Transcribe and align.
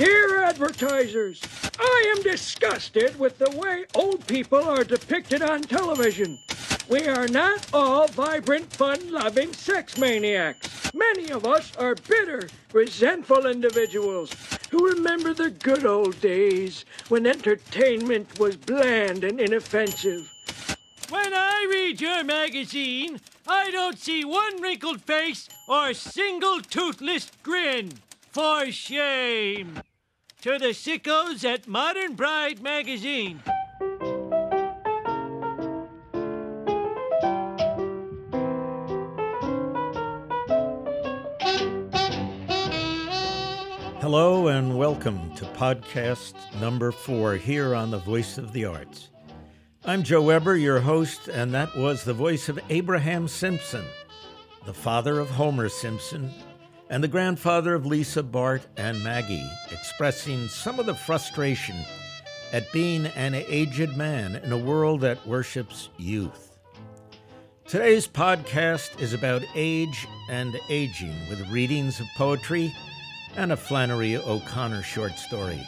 Dear 0.00 0.44
advertisers, 0.44 1.42
I 1.78 2.14
am 2.16 2.22
disgusted 2.22 3.18
with 3.18 3.36
the 3.36 3.50
way 3.50 3.84
old 3.94 4.26
people 4.26 4.64
are 4.64 4.82
depicted 4.82 5.42
on 5.42 5.60
television. 5.60 6.38
We 6.88 7.06
are 7.06 7.28
not 7.28 7.66
all 7.74 8.08
vibrant, 8.08 8.72
fun 8.72 9.12
loving 9.12 9.52
sex 9.52 9.98
maniacs. 9.98 10.90
Many 10.94 11.28
of 11.28 11.44
us 11.44 11.76
are 11.76 11.94
bitter, 12.08 12.48
resentful 12.72 13.44
individuals 13.44 14.32
who 14.70 14.88
remember 14.88 15.34
the 15.34 15.50
good 15.50 15.84
old 15.84 16.18
days 16.22 16.86
when 17.10 17.26
entertainment 17.26 18.38
was 18.38 18.56
bland 18.56 19.22
and 19.22 19.38
inoffensive. 19.38 20.26
When 21.10 21.34
I 21.34 21.66
read 21.70 22.00
your 22.00 22.24
magazine, 22.24 23.20
I 23.46 23.70
don't 23.70 23.98
see 23.98 24.24
one 24.24 24.62
wrinkled 24.62 25.02
face 25.02 25.50
or 25.68 25.92
single 25.92 26.62
toothless 26.62 27.30
grin. 27.42 27.92
For 28.32 28.70
shame. 28.70 29.82
To 30.42 30.58
the 30.58 30.68
sickos 30.68 31.44
at 31.44 31.68
Modern 31.68 32.14
Bride 32.14 32.62
magazine. 32.62 33.42
Hello 44.00 44.48
and 44.48 44.78
welcome 44.78 45.34
to 45.34 45.44
podcast 45.44 46.32
number 46.58 46.90
four 46.90 47.34
here 47.34 47.74
on 47.74 47.90
the 47.90 47.98
Voice 47.98 48.38
of 48.38 48.54
the 48.54 48.64
Arts. 48.64 49.10
I'm 49.84 50.02
Joe 50.02 50.22
Weber, 50.22 50.56
your 50.56 50.80
host, 50.80 51.28
and 51.28 51.52
that 51.52 51.76
was 51.76 52.02
the 52.02 52.14
voice 52.14 52.48
of 52.48 52.58
Abraham 52.70 53.28
Simpson, 53.28 53.84
the 54.64 54.72
father 54.72 55.20
of 55.20 55.28
Homer 55.28 55.68
Simpson, 55.68 56.32
and 56.90 57.04
the 57.04 57.08
grandfather 57.08 57.72
of 57.72 57.86
Lisa, 57.86 58.22
Bart, 58.22 58.66
and 58.76 59.02
Maggie, 59.02 59.48
expressing 59.70 60.48
some 60.48 60.80
of 60.80 60.86
the 60.86 60.94
frustration 60.94 61.76
at 62.52 62.70
being 62.72 63.06
an 63.06 63.34
aged 63.34 63.96
man 63.96 64.34
in 64.36 64.50
a 64.50 64.58
world 64.58 65.00
that 65.02 65.24
worships 65.24 65.88
youth. 65.96 66.58
Today's 67.64 68.08
podcast 68.08 69.00
is 69.00 69.12
about 69.12 69.44
age 69.54 70.08
and 70.28 70.58
aging, 70.68 71.14
with 71.28 71.48
readings 71.48 72.00
of 72.00 72.06
poetry 72.16 72.74
and 73.36 73.52
a 73.52 73.56
Flannery 73.56 74.16
O'Connor 74.16 74.82
short 74.82 75.12
story. 75.12 75.64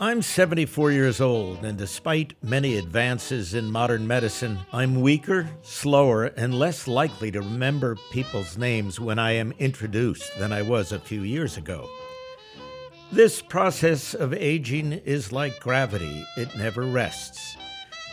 I'm 0.00 0.22
74 0.22 0.92
years 0.92 1.20
old, 1.20 1.64
and 1.64 1.76
despite 1.76 2.34
many 2.40 2.78
advances 2.78 3.54
in 3.54 3.68
modern 3.68 4.06
medicine, 4.06 4.60
I'm 4.72 5.00
weaker, 5.00 5.50
slower, 5.62 6.26
and 6.26 6.56
less 6.56 6.86
likely 6.86 7.32
to 7.32 7.40
remember 7.40 7.96
people's 8.12 8.56
names 8.56 9.00
when 9.00 9.18
I 9.18 9.32
am 9.32 9.52
introduced 9.58 10.38
than 10.38 10.52
I 10.52 10.62
was 10.62 10.92
a 10.92 11.00
few 11.00 11.22
years 11.22 11.56
ago. 11.56 11.90
This 13.10 13.42
process 13.42 14.14
of 14.14 14.32
aging 14.32 14.92
is 14.92 15.32
like 15.32 15.58
gravity, 15.58 16.24
it 16.36 16.56
never 16.56 16.82
rests. 16.82 17.56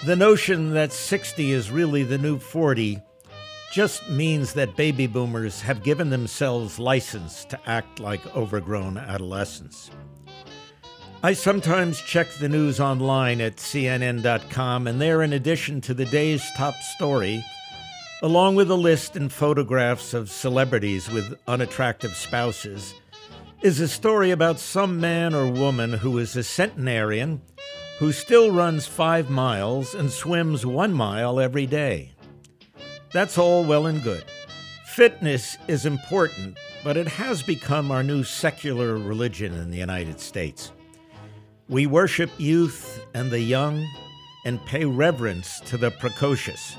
The 0.06 0.16
notion 0.16 0.74
that 0.74 0.92
60 0.92 1.52
is 1.52 1.70
really 1.70 2.02
the 2.02 2.18
new 2.18 2.40
40 2.40 3.00
just 3.72 4.10
means 4.10 4.54
that 4.54 4.76
baby 4.76 5.06
boomers 5.06 5.62
have 5.62 5.84
given 5.84 6.10
themselves 6.10 6.80
license 6.80 7.46
to 7.46 7.60
act 7.70 8.00
like 8.00 8.36
overgrown 8.36 8.98
adolescents. 8.98 9.92
I 11.26 11.34
sometimes 11.34 12.02
check 12.02 12.30
the 12.34 12.48
news 12.48 12.80
online 12.80 13.42
at 13.42 13.56
CNN.com, 13.56 14.86
and 14.86 15.02
there, 15.02 15.24
in 15.24 15.34
addition 15.34 15.82
to 15.82 15.96
the 15.96 16.06
day's 16.06 16.44
top 16.56 16.76
story, 16.76 17.44
along 18.22 18.54
with 18.54 18.70
a 18.70 18.76
list 18.76 19.16
and 19.16 19.34
photographs 19.34 20.14
of 20.14 20.30
celebrities 20.30 21.10
with 21.10 21.34
unattractive 21.48 22.16
spouses, 22.16 22.94
is 23.64 23.80
a 23.80 23.88
story 23.88 24.30
about 24.30 24.60
some 24.60 25.02
man 25.02 25.34
or 25.34 25.52
woman 25.52 25.94
who 25.94 26.20
is 26.20 26.36
a 26.36 26.44
centenarian 26.44 27.42
who 27.98 28.12
still 28.12 28.52
runs 28.52 28.86
five 28.86 29.28
miles 29.28 29.96
and 29.96 30.12
swims 30.12 30.64
one 30.64 30.94
mile 30.94 31.40
every 31.40 31.66
day. 31.66 32.12
That's 33.14 33.40
all 33.40 33.64
well 33.64 33.88
and 33.88 34.04
good. 34.04 34.26
Fitness 34.86 35.58
is 35.68 35.88
important, 35.88 36.60
but 36.84 36.98
it 36.98 37.08
has 37.08 37.42
become 37.42 37.90
our 37.90 38.04
new 38.04 38.24
secular 38.24 38.96
religion 39.00 39.56
in 39.56 39.72
the 39.72 39.80
United 39.80 40.20
States. 40.20 40.72
We 41.68 41.88
worship 41.88 42.30
youth 42.38 43.04
and 43.16 43.32
the 43.32 43.40
young 43.40 43.84
and 44.46 44.64
pay 44.68 44.86
reverence 44.86 45.60
to 45.62 45.78
the 45.78 45.90
precocious. 45.90 46.76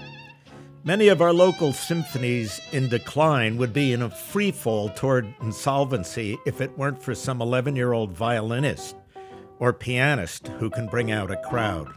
Many 0.84 1.08
of 1.08 1.20
our 1.20 1.32
local 1.32 1.72
symphonies 1.72 2.60
in 2.70 2.88
decline 2.88 3.56
would 3.56 3.72
be 3.72 3.92
in 3.92 4.02
a 4.02 4.10
free 4.10 4.52
fall 4.52 4.88
toward 4.91 5.34
insolvency 5.41 6.38
if 6.46 6.60
it 6.60 6.78
weren't 6.78 7.02
for 7.02 7.16
some 7.16 7.42
11 7.42 7.75
year 7.75 7.94
old 7.94 8.12
violinist 8.12 8.94
or 9.58 9.72
pianist 9.72 10.46
who 10.60 10.70
can 10.70 10.86
bring 10.86 11.10
out 11.10 11.32
a 11.32 11.42
crowd. 11.48 11.88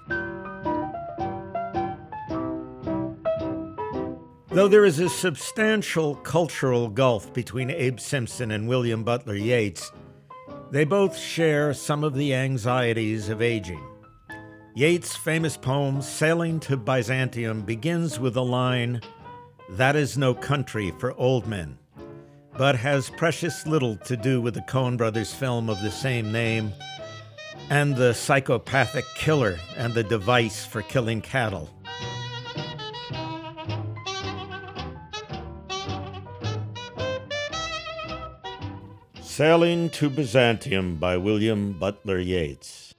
Though 4.47 4.67
there 4.67 4.85
is 4.85 4.99
a 4.99 5.09
substantial 5.09 6.15
cultural 6.15 6.89
gulf 6.89 7.31
between 7.35 7.69
Abe 7.69 7.99
Simpson 7.99 8.49
and 8.49 8.67
William 8.67 9.03
Butler 9.03 9.35
Yeats, 9.35 9.91
they 10.71 10.83
both 10.83 11.17
share 11.17 11.73
some 11.73 12.03
of 12.03 12.13
the 12.13 12.33
anxieties 12.33 13.29
of 13.29 13.41
aging. 13.41 13.83
Yeats' 14.75 15.15
famous 15.15 15.57
poem, 15.57 16.01
Sailing 16.01 16.59
to 16.61 16.77
Byzantium, 16.77 17.63
begins 17.63 18.19
with 18.19 18.35
the 18.35 18.43
line, 18.43 19.01
That 19.71 19.95
is 19.95 20.17
no 20.17 20.33
country 20.33 20.93
for 20.99 21.13
old 21.17 21.47
men, 21.47 21.77
but 22.57 22.75
has 22.75 23.09
precious 23.09 23.65
little 23.65 23.97
to 23.97 24.15
do 24.15 24.41
with 24.41 24.53
the 24.53 24.61
Coen 24.61 24.97
brothers 24.97 25.33
film 25.33 25.69
of 25.69 25.81
the 25.81 25.91
same 25.91 26.31
name 26.31 26.71
and 27.69 27.95
the 27.95 28.13
psychopathic 28.13 29.05
killer 29.15 29.59
and 29.77 29.93
the 29.93 30.03
device 30.03 30.65
for 30.65 30.81
killing 30.81 31.21
cattle. 31.21 31.69
Sailing 39.39 39.89
to 39.91 40.09
Byzantium 40.09 40.97
by 40.97 41.15
William 41.15 41.71
Butler 41.71 42.19
Yeats. 42.19 42.93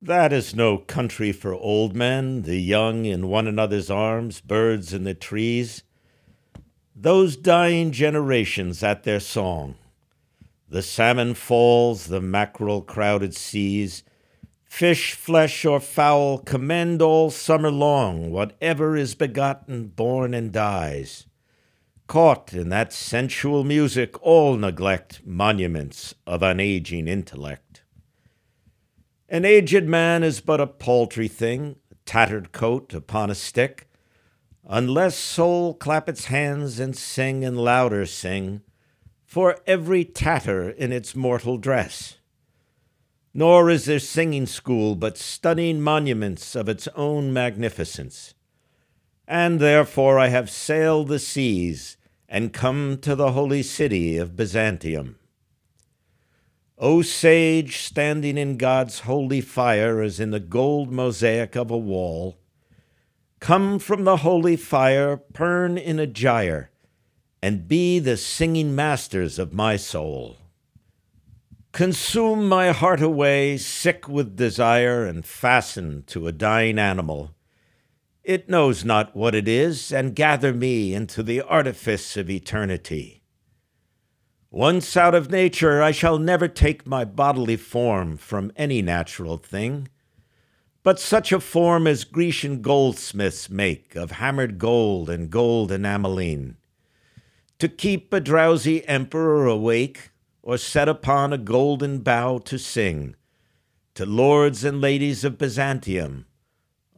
That 0.00 0.32
is 0.32 0.54
no 0.54 0.78
country 0.78 1.32
for 1.32 1.52
old 1.52 1.96
men, 1.96 2.42
the 2.42 2.60
young 2.60 3.06
in 3.06 3.26
one 3.26 3.48
another's 3.48 3.90
arms, 3.90 4.40
birds 4.40 4.94
in 4.94 5.02
the 5.02 5.14
trees. 5.14 5.82
Those 6.94 7.36
dying 7.36 7.90
generations 7.90 8.84
at 8.84 9.02
their 9.02 9.18
song. 9.18 9.74
The 10.68 10.80
salmon 10.80 11.34
falls, 11.34 12.06
the 12.06 12.20
mackerel 12.20 12.80
crowded 12.80 13.34
seas. 13.34 14.04
Fish, 14.62 15.14
flesh, 15.14 15.64
or 15.64 15.80
fowl 15.80 16.38
commend 16.38 17.02
all 17.02 17.32
summer 17.32 17.72
long 17.72 18.30
whatever 18.30 18.96
is 18.96 19.16
begotten, 19.16 19.88
born, 19.88 20.34
and 20.34 20.52
dies. 20.52 21.26
Caught 22.10 22.54
in 22.54 22.70
that 22.70 22.92
sensual 22.92 23.62
music, 23.62 24.20
all 24.20 24.56
neglect 24.56 25.20
monuments 25.24 26.12
of 26.26 26.40
unaging 26.40 27.06
intellect. 27.06 27.84
An 29.28 29.44
aged 29.44 29.84
man 29.84 30.24
is 30.24 30.40
but 30.40 30.60
a 30.60 30.66
paltry 30.66 31.28
thing, 31.28 31.76
a 31.88 31.94
tattered 32.06 32.50
coat 32.50 32.92
upon 32.94 33.30
a 33.30 33.36
stick, 33.36 33.88
unless 34.64 35.14
soul 35.16 35.72
clap 35.72 36.08
its 36.08 36.24
hands 36.24 36.80
and 36.80 36.96
sing 36.96 37.44
and 37.44 37.56
louder 37.56 38.04
sing, 38.06 38.62
for 39.24 39.58
every 39.64 40.04
tatter 40.04 40.68
in 40.68 40.90
its 40.90 41.14
mortal 41.14 41.58
dress. 41.58 42.18
Nor 43.32 43.70
is 43.70 43.84
there 43.84 44.00
singing 44.00 44.46
school 44.46 44.96
but 44.96 45.16
stunning 45.16 45.80
monuments 45.80 46.56
of 46.56 46.68
its 46.68 46.88
own 46.96 47.32
magnificence. 47.32 48.34
And 49.28 49.60
therefore 49.60 50.18
I 50.18 50.26
have 50.26 50.50
sailed 50.50 51.06
the 51.06 51.20
seas 51.20 51.96
and 52.32 52.52
come 52.52 52.96
to 52.98 53.16
the 53.16 53.32
holy 53.32 53.62
city 53.62 54.16
of 54.16 54.36
Byzantium. 54.36 55.16
O 56.78 57.02
sage, 57.02 57.78
standing 57.78 58.38
in 58.38 58.56
God's 58.56 59.00
holy 59.00 59.40
fire 59.40 60.00
as 60.00 60.20
in 60.20 60.30
the 60.30 60.38
gold 60.38 60.92
mosaic 60.92 61.56
of 61.56 61.72
a 61.72 61.76
wall, 61.76 62.38
come 63.40 63.80
from 63.80 64.04
the 64.04 64.18
holy 64.18 64.54
fire, 64.54 65.16
burn 65.32 65.76
in 65.76 65.98
a 65.98 66.06
gyre, 66.06 66.70
and 67.42 67.66
be 67.66 67.98
the 67.98 68.16
singing 68.16 68.76
masters 68.76 69.38
of 69.38 69.52
my 69.52 69.76
soul. 69.76 70.36
Consume 71.72 72.48
my 72.48 72.70
heart 72.70 73.02
away, 73.02 73.56
sick 73.56 74.08
with 74.08 74.36
desire, 74.36 75.04
and 75.04 75.26
fasten 75.26 76.04
to 76.04 76.28
a 76.28 76.32
dying 76.32 76.78
animal 76.78 77.34
it 78.30 78.48
knows 78.48 78.84
not 78.84 79.16
what 79.16 79.34
it 79.34 79.48
is, 79.48 79.92
and 79.92 80.14
gather 80.14 80.54
me 80.54 80.94
into 80.94 81.20
the 81.20 81.40
artifice 81.40 82.16
of 82.16 82.30
eternity. 82.30 83.24
Once 84.52 84.96
out 84.96 85.16
of 85.16 85.32
nature, 85.32 85.82
I 85.82 85.90
shall 85.90 86.16
never 86.16 86.46
take 86.46 86.86
my 86.86 87.04
bodily 87.04 87.56
form 87.56 88.16
from 88.16 88.52
any 88.54 88.82
natural 88.82 89.36
thing, 89.36 89.88
but 90.84 91.00
such 91.00 91.32
a 91.32 91.40
form 91.40 91.88
as 91.88 92.04
Grecian 92.04 92.62
goldsmiths 92.62 93.50
make 93.50 93.96
of 93.96 94.12
hammered 94.12 94.58
gold 94.58 95.10
and 95.10 95.28
gold 95.28 95.72
enamelling. 95.72 96.54
To 97.58 97.68
keep 97.68 98.12
a 98.12 98.20
drowsy 98.20 98.86
emperor 98.86 99.46
awake, 99.46 100.10
or 100.40 100.56
set 100.56 100.88
upon 100.88 101.32
a 101.32 101.38
golden 101.38 101.98
bough 101.98 102.38
to 102.38 102.60
sing 102.60 103.16
to 103.94 104.06
lords 104.06 104.62
and 104.62 104.80
ladies 104.80 105.24
of 105.24 105.36
Byzantium 105.36 106.26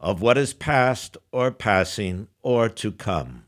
of 0.03 0.21
what 0.21 0.37
is 0.37 0.53
past 0.53 1.15
or 1.31 1.49
passing 1.49 2.27
or 2.41 2.67
to 2.67 2.91
come. 2.91 3.45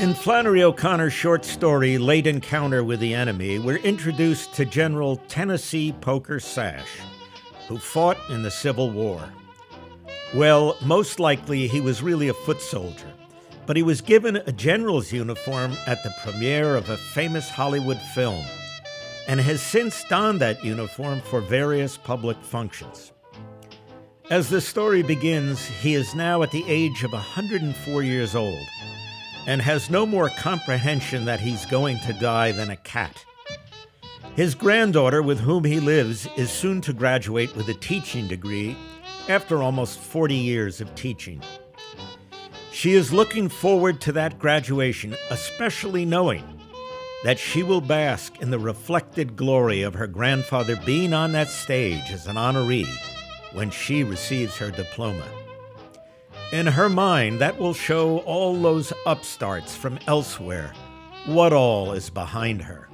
In 0.00 0.12
Flannery 0.12 0.64
O'Connor's 0.64 1.12
short 1.12 1.44
story, 1.44 1.98
Late 1.98 2.26
Encounter 2.26 2.82
with 2.82 2.98
the 2.98 3.14
Enemy, 3.14 3.60
we're 3.60 3.76
introduced 3.76 4.52
to 4.54 4.64
General 4.64 5.16
Tennessee 5.28 5.94
Poker 6.00 6.40
Sash, 6.40 6.98
who 7.68 7.78
fought 7.78 8.18
in 8.28 8.42
the 8.42 8.50
Civil 8.50 8.90
War. 8.90 9.22
Well, 10.34 10.76
most 10.82 11.20
likely 11.20 11.68
he 11.68 11.80
was 11.80 12.02
really 12.02 12.28
a 12.28 12.34
foot 12.34 12.60
soldier, 12.60 13.13
but 13.66 13.76
he 13.76 13.82
was 13.82 14.00
given 14.00 14.36
a 14.36 14.52
general's 14.52 15.12
uniform 15.12 15.72
at 15.86 16.02
the 16.02 16.14
premiere 16.22 16.76
of 16.76 16.90
a 16.90 16.96
famous 16.96 17.48
Hollywood 17.48 17.98
film 18.14 18.44
and 19.26 19.40
has 19.40 19.62
since 19.62 20.04
donned 20.04 20.40
that 20.40 20.64
uniform 20.64 21.20
for 21.20 21.40
various 21.40 21.96
public 21.96 22.36
functions. 22.42 23.12
As 24.30 24.48
the 24.48 24.60
story 24.60 25.02
begins, 25.02 25.64
he 25.66 25.94
is 25.94 26.14
now 26.14 26.42
at 26.42 26.50
the 26.50 26.64
age 26.66 27.04
of 27.04 27.12
104 27.12 28.02
years 28.02 28.34
old 28.34 28.66
and 29.46 29.60
has 29.60 29.90
no 29.90 30.06
more 30.06 30.30
comprehension 30.38 31.24
that 31.26 31.40
he's 31.40 31.66
going 31.66 31.98
to 32.00 32.12
die 32.14 32.52
than 32.52 32.70
a 32.70 32.76
cat. 32.76 33.24
His 34.34 34.54
granddaughter, 34.54 35.22
with 35.22 35.40
whom 35.40 35.64
he 35.64 35.78
lives, 35.78 36.26
is 36.36 36.50
soon 36.50 36.80
to 36.82 36.92
graduate 36.92 37.54
with 37.54 37.68
a 37.68 37.74
teaching 37.74 38.26
degree 38.26 38.76
after 39.28 39.62
almost 39.62 39.98
40 39.98 40.34
years 40.34 40.80
of 40.80 40.94
teaching. 40.94 41.40
She 42.84 42.92
is 42.92 43.14
looking 43.14 43.48
forward 43.48 44.02
to 44.02 44.12
that 44.12 44.38
graduation, 44.38 45.16
especially 45.30 46.04
knowing 46.04 46.44
that 47.24 47.38
she 47.38 47.62
will 47.62 47.80
bask 47.80 48.42
in 48.42 48.50
the 48.50 48.58
reflected 48.58 49.36
glory 49.36 49.80
of 49.80 49.94
her 49.94 50.06
grandfather 50.06 50.76
being 50.84 51.14
on 51.14 51.32
that 51.32 51.48
stage 51.48 52.10
as 52.10 52.26
an 52.26 52.36
honoree 52.36 52.86
when 53.54 53.70
she 53.70 54.04
receives 54.04 54.58
her 54.58 54.70
diploma. 54.70 55.26
In 56.52 56.66
her 56.66 56.90
mind, 56.90 57.38
that 57.38 57.58
will 57.58 57.72
show 57.72 58.18
all 58.18 58.54
those 58.54 58.92
upstarts 59.06 59.74
from 59.74 59.98
elsewhere 60.06 60.74
what 61.24 61.54
all 61.54 61.92
is 61.92 62.10
behind 62.10 62.60
her. 62.60 62.90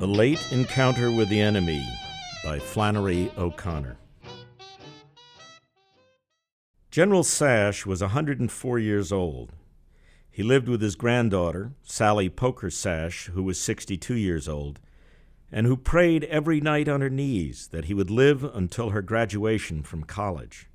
The 0.00 0.08
Late 0.08 0.44
Encounter 0.50 1.12
with 1.12 1.28
the 1.28 1.40
Enemy 1.40 1.86
by 2.42 2.58
Flannery 2.58 3.30
O'Connor. 3.38 3.99
General 6.90 7.22
Sash 7.22 7.86
was 7.86 8.00
104 8.00 8.78
years 8.80 9.12
old. 9.12 9.52
He 10.28 10.42
lived 10.42 10.68
with 10.68 10.82
his 10.82 10.96
granddaughter, 10.96 11.74
Sally 11.84 12.28
Poker 12.28 12.68
Sash, 12.68 13.26
who 13.26 13.44
was 13.44 13.60
62 13.60 14.14
years 14.14 14.48
old, 14.48 14.80
and 15.52 15.68
who 15.68 15.76
prayed 15.76 16.24
every 16.24 16.60
night 16.60 16.88
on 16.88 17.00
her 17.00 17.08
knees 17.08 17.68
that 17.68 17.84
he 17.84 17.94
would 17.94 18.10
live 18.10 18.42
until 18.42 18.90
her 18.90 19.02
graduation 19.02 19.84
from 19.84 20.02
college. 20.02 20.68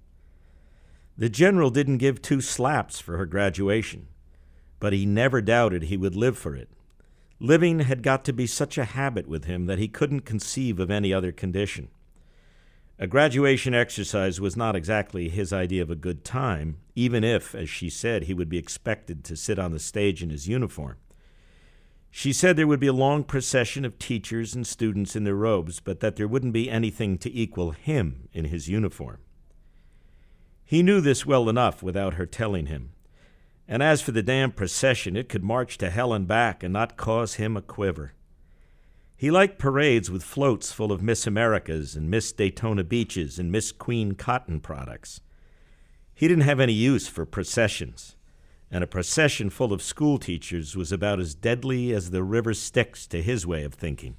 The 1.17 1.27
general 1.27 1.69
didn't 1.69 1.97
give 1.97 2.21
two 2.21 2.39
slaps 2.39 3.01
for 3.01 3.17
her 3.17 3.25
graduation, 3.25 4.07
but 4.79 4.93
he 4.93 5.05
never 5.05 5.41
doubted 5.41 5.83
he 5.83 5.97
would 5.97 6.15
live 6.15 6.37
for 6.37 6.55
it. 6.55 6.69
Living 7.41 7.79
had 7.79 8.01
got 8.01 8.23
to 8.23 8.31
be 8.31 8.47
such 8.47 8.77
a 8.77 8.85
habit 8.85 9.27
with 9.27 9.43
him 9.45 9.65
that 9.65 9.79
he 9.79 9.89
couldn't 9.89 10.21
conceive 10.21 10.79
of 10.79 10.89
any 10.89 11.13
other 11.13 11.33
condition. 11.33 11.89
A 12.97 13.07
graduation 13.07 13.73
exercise 13.73 14.39
was 14.39 14.55
not 14.55 14.75
exactly 14.75 15.27
his 15.27 15.51
idea 15.51 15.81
of 15.81 15.91
a 15.91 15.95
good 15.95 16.23
time, 16.23 16.77
even 16.95 17.25
if, 17.25 17.53
as 17.53 17.69
she 17.69 17.89
said, 17.89 18.23
he 18.23 18.33
would 18.33 18.47
be 18.47 18.57
expected 18.57 19.25
to 19.25 19.35
sit 19.35 19.59
on 19.59 19.71
the 19.71 19.79
stage 19.79 20.23
in 20.23 20.29
his 20.29 20.47
uniform. 20.47 20.95
She 22.09 22.31
said 22.31 22.55
there 22.55 22.67
would 22.67 22.79
be 22.79 22.87
a 22.87 22.93
long 22.93 23.25
procession 23.25 23.83
of 23.83 23.99
teachers 23.99 24.55
and 24.55 24.65
students 24.65 25.17
in 25.17 25.25
their 25.25 25.35
robes, 25.35 25.81
but 25.81 25.99
that 25.99 26.15
there 26.15 26.29
wouldn't 26.29 26.53
be 26.53 26.69
anything 26.69 27.17
to 27.17 27.37
equal 27.37 27.71
him 27.71 28.29
in 28.31 28.45
his 28.45 28.69
uniform. 28.69 29.17
He 30.63 30.81
knew 30.81 31.01
this 31.01 31.25
well 31.25 31.49
enough 31.49 31.83
without 31.83 32.13
her 32.13 32.25
telling 32.25 32.67
him. 32.67 32.93
And 33.67 33.83
as 33.83 34.01
for 34.01 34.13
the 34.13 34.23
damn 34.23 34.53
procession, 34.53 35.17
it 35.17 35.27
could 35.27 35.43
march 35.43 35.77
to 35.79 35.89
hell 35.89 36.13
and 36.13 36.25
back 36.25 36.63
and 36.63 36.71
not 36.71 36.95
cause 36.95 37.33
him 37.33 37.57
a 37.57 37.61
quiver. 37.61 38.13
He 39.17 39.31
liked 39.31 39.59
parades 39.59 40.11
with 40.11 40.23
floats 40.23 40.71
full 40.71 40.91
of 40.91 41.01
Miss 41.01 41.25
Americas 41.25 41.95
and 41.95 42.09
Miss 42.09 42.31
Daytona 42.31 42.83
Beaches 42.83 43.39
and 43.39 43.51
Miss 43.51 43.71
Queen 43.71 44.13
cotton 44.13 44.59
products. 44.59 45.21
He 46.13 46.27
didn't 46.27 46.43
have 46.43 46.59
any 46.59 46.73
use 46.73 47.07
for 47.07 47.25
processions 47.25 48.15
and 48.71 48.83
a 48.83 48.87
procession 48.87 49.49
full 49.49 49.71
of 49.71 49.81
school 49.81 50.17
teachers 50.17 50.75
was 50.75 50.91
about 50.91 51.19
as 51.19 51.35
deadly 51.35 51.93
as 51.93 52.11
the 52.11 52.23
river 52.23 52.53
Styx 52.53 53.07
to 53.07 53.21
his 53.21 53.45
way 53.45 53.63
of 53.63 53.73
thinking. 53.73 54.17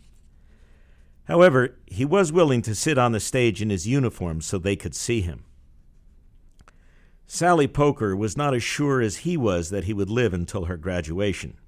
However, 1.24 1.76
he 1.86 2.04
was 2.04 2.32
willing 2.32 2.62
to 2.62 2.74
sit 2.74 2.96
on 2.96 3.12
the 3.12 3.20
stage 3.20 3.60
in 3.60 3.70
his 3.70 3.86
uniform 3.86 4.40
so 4.40 4.58
they 4.58 4.76
could 4.76 4.94
see 4.94 5.20
him. 5.20 5.44
Sally 7.26 7.66
Poker 7.66 8.14
was 8.14 8.36
not 8.36 8.54
as 8.54 8.62
sure 8.62 9.00
as 9.00 9.18
he 9.18 9.36
was 9.36 9.70
that 9.70 9.84
he 9.84 9.92
would 9.92 10.08
live 10.08 10.32
until 10.32 10.66
her 10.66 10.76
graduation. 10.76 11.58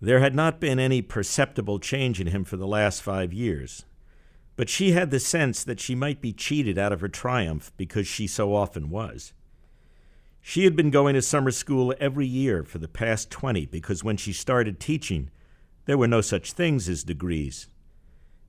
There 0.00 0.20
had 0.20 0.34
not 0.34 0.60
been 0.60 0.78
any 0.78 1.02
perceptible 1.02 1.78
change 1.78 2.20
in 2.20 2.28
him 2.28 2.44
for 2.44 2.56
the 2.56 2.66
last 2.66 3.02
five 3.02 3.34
years, 3.34 3.84
but 4.56 4.70
she 4.70 4.92
had 4.92 5.10
the 5.10 5.20
sense 5.20 5.62
that 5.64 5.80
she 5.80 5.94
might 5.94 6.22
be 6.22 6.32
cheated 6.32 6.78
out 6.78 6.92
of 6.92 7.02
her 7.02 7.08
triumph 7.08 7.70
because 7.76 8.06
she 8.06 8.26
so 8.26 8.54
often 8.54 8.88
was. 8.88 9.34
She 10.40 10.64
had 10.64 10.74
been 10.74 10.90
going 10.90 11.14
to 11.14 11.22
summer 11.22 11.50
school 11.50 11.94
every 12.00 12.26
year 12.26 12.64
for 12.64 12.78
the 12.78 12.88
past 12.88 13.30
20 13.30 13.66
because 13.66 14.02
when 14.02 14.16
she 14.16 14.32
started 14.32 14.80
teaching, 14.80 15.30
there 15.84 15.98
were 15.98 16.08
no 16.08 16.22
such 16.22 16.52
things 16.52 16.88
as 16.88 17.04
degrees. 17.04 17.68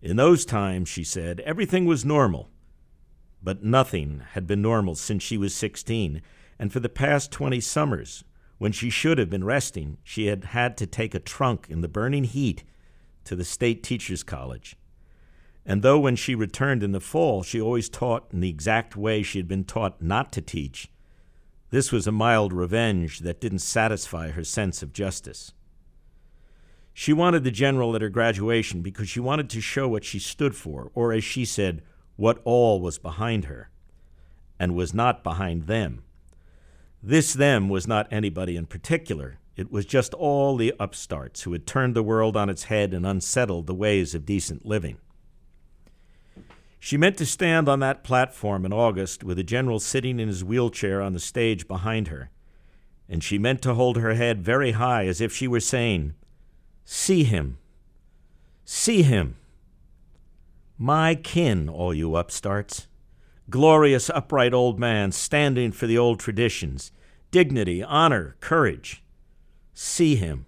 In 0.01 0.15
those 0.15 0.45
times, 0.45 0.88
she 0.88 1.03
said, 1.03 1.42
everything 1.42 1.86
was 1.86 2.06
normal. 2.06 2.50
But 3.44 3.63
nothing 3.63 4.21
had 4.31 4.48
been 4.48 4.62
normal 4.62 4.95
since 4.95 5.21
she 5.21 5.38
was 5.38 5.53
16, 5.53 6.21
and 6.57 6.71
for 6.71 6.80
the 6.80 6.89
past 6.89 7.31
20 7.31 7.59
summers, 7.59 8.24
when 8.62 8.72
she 8.72 8.92
should 8.92 9.18
have 9.18 9.28
been 9.31 9.44
resting, 9.44 9.98
she 10.04 10.28
had 10.28 10.44
had 10.44 10.78
to 10.78 10.86
take 10.86 11.16
a 11.16 11.19
trunk 11.19 11.66
in 11.68 11.81
the 11.81 11.88
burning 11.88 12.25
heat 12.25 12.63
to 13.24 13.36
the 13.36 13.44
State 13.44 13.81
Teachers 13.81 14.22
College. 14.22 14.75
And 15.65 15.82
though 15.82 15.98
when 15.98 16.15
she 16.15 16.36
returned 16.36 16.84
in 16.84 16.91
the 16.91 17.00
fall, 17.00 17.41
she 17.41 17.60
always 17.60 17.89
taught 17.89 18.32
in 18.32 18.39
the 18.39 18.51
exact 18.51 18.96
way 18.96 19.24
she 19.24 19.39
had 19.39 19.48
been 19.48 19.63
taught 19.63 20.00
not 20.00 20.32
to 20.34 20.44
teach, 20.44 20.91
this 21.72 21.91
was 21.91 22.06
a 22.06 22.12
mild 22.12 22.53
revenge 22.53 23.22
that 23.22 23.41
didn't 23.41 23.63
satisfy 23.65 24.30
her 24.30 24.44
sense 24.44 24.84
of 24.84 24.94
justice. 24.94 25.53
She 26.94 27.13
wanted 27.13 27.44
the 27.44 27.50
general 27.50 27.96
at 27.96 28.03
her 28.03 28.10
graduation 28.10 28.84
because 28.84 29.10
she 29.10 29.20
wanted 29.20 29.50
to 29.50 29.60
show 29.60 29.88
what 29.88 30.06
she 30.06 30.20
stood 30.20 30.56
for, 30.56 30.91
or 30.94 31.13
as 31.13 31.24
she 31.24 31.46
said, 31.46 31.82
what 32.15 32.39
all 32.44 32.80
was 32.80 33.00
behind 33.00 33.46
her, 33.46 33.72
and 34.60 34.75
was 34.75 34.94
not 34.94 35.24
behind 35.24 35.63
them. 35.63 36.03
This 37.03 37.34
them 37.34 37.67
was 37.67 37.88
not 37.88 38.12
anybody 38.12 38.55
in 38.55 38.67
particular. 38.67 39.39
It 39.55 39.72
was 39.72 39.86
just 39.86 40.13
all 40.13 40.55
the 40.55 40.74
upstarts 40.79 41.43
who 41.43 41.51
had 41.51 41.65
turned 41.65 41.96
the 41.96 42.03
world 42.03 42.38
on 42.38 42.50
its 42.50 42.65
head 42.65 42.93
and 42.93 43.05
unsettled 43.05 43.67
the 43.67 43.74
ways 43.74 44.13
of 44.13 44.25
decent 44.25 44.65
living. 44.65 44.98
She 46.79 46.98
meant 46.98 47.17
to 47.17 47.25
stand 47.25 47.70
on 47.70 47.79
that 47.79 48.03
platform 48.03 48.65
in 48.65 48.74
August 48.74 49.24
with 49.24 49.38
the 49.38 49.43
general 49.43 49.79
sitting 49.79 50.20
in 50.20 50.27
his 50.27 50.43
wheelchair 50.43 51.01
on 51.01 51.13
the 51.13 51.20
stage 51.20 51.67
behind 51.67 52.08
her, 52.08 52.31
and 53.08 53.24
she 53.24 53.38
meant 53.38 53.62
to 53.63 53.75
hold 53.75 53.98
her 53.98 54.15
head 54.15 54.41
very 54.41 54.72
high 54.72 55.05
as 55.05 55.22
if 55.22 55.31
she 55.31 55.48
were 55.48 55.60
saying, 55.60 56.15
See 56.86 57.24
him! 57.24 57.58
See 58.65 59.03
him! 59.03 59.36
My 60.77 61.13
kin, 61.13 61.70
all 61.70 61.93
you 61.93 62.15
upstarts! 62.15 62.88
Glorious, 63.51 64.10
upright 64.10 64.53
old 64.53 64.79
man 64.79 65.12
standing 65.12 65.74
for 65.74 65.86
the 65.86 65.98
old 65.98 66.22
traditions, 66.22 66.93
dignity, 67.31 67.84
honor, 67.84 68.38
courage. 68.39 69.03
See 69.74 70.15
him! 70.15 70.46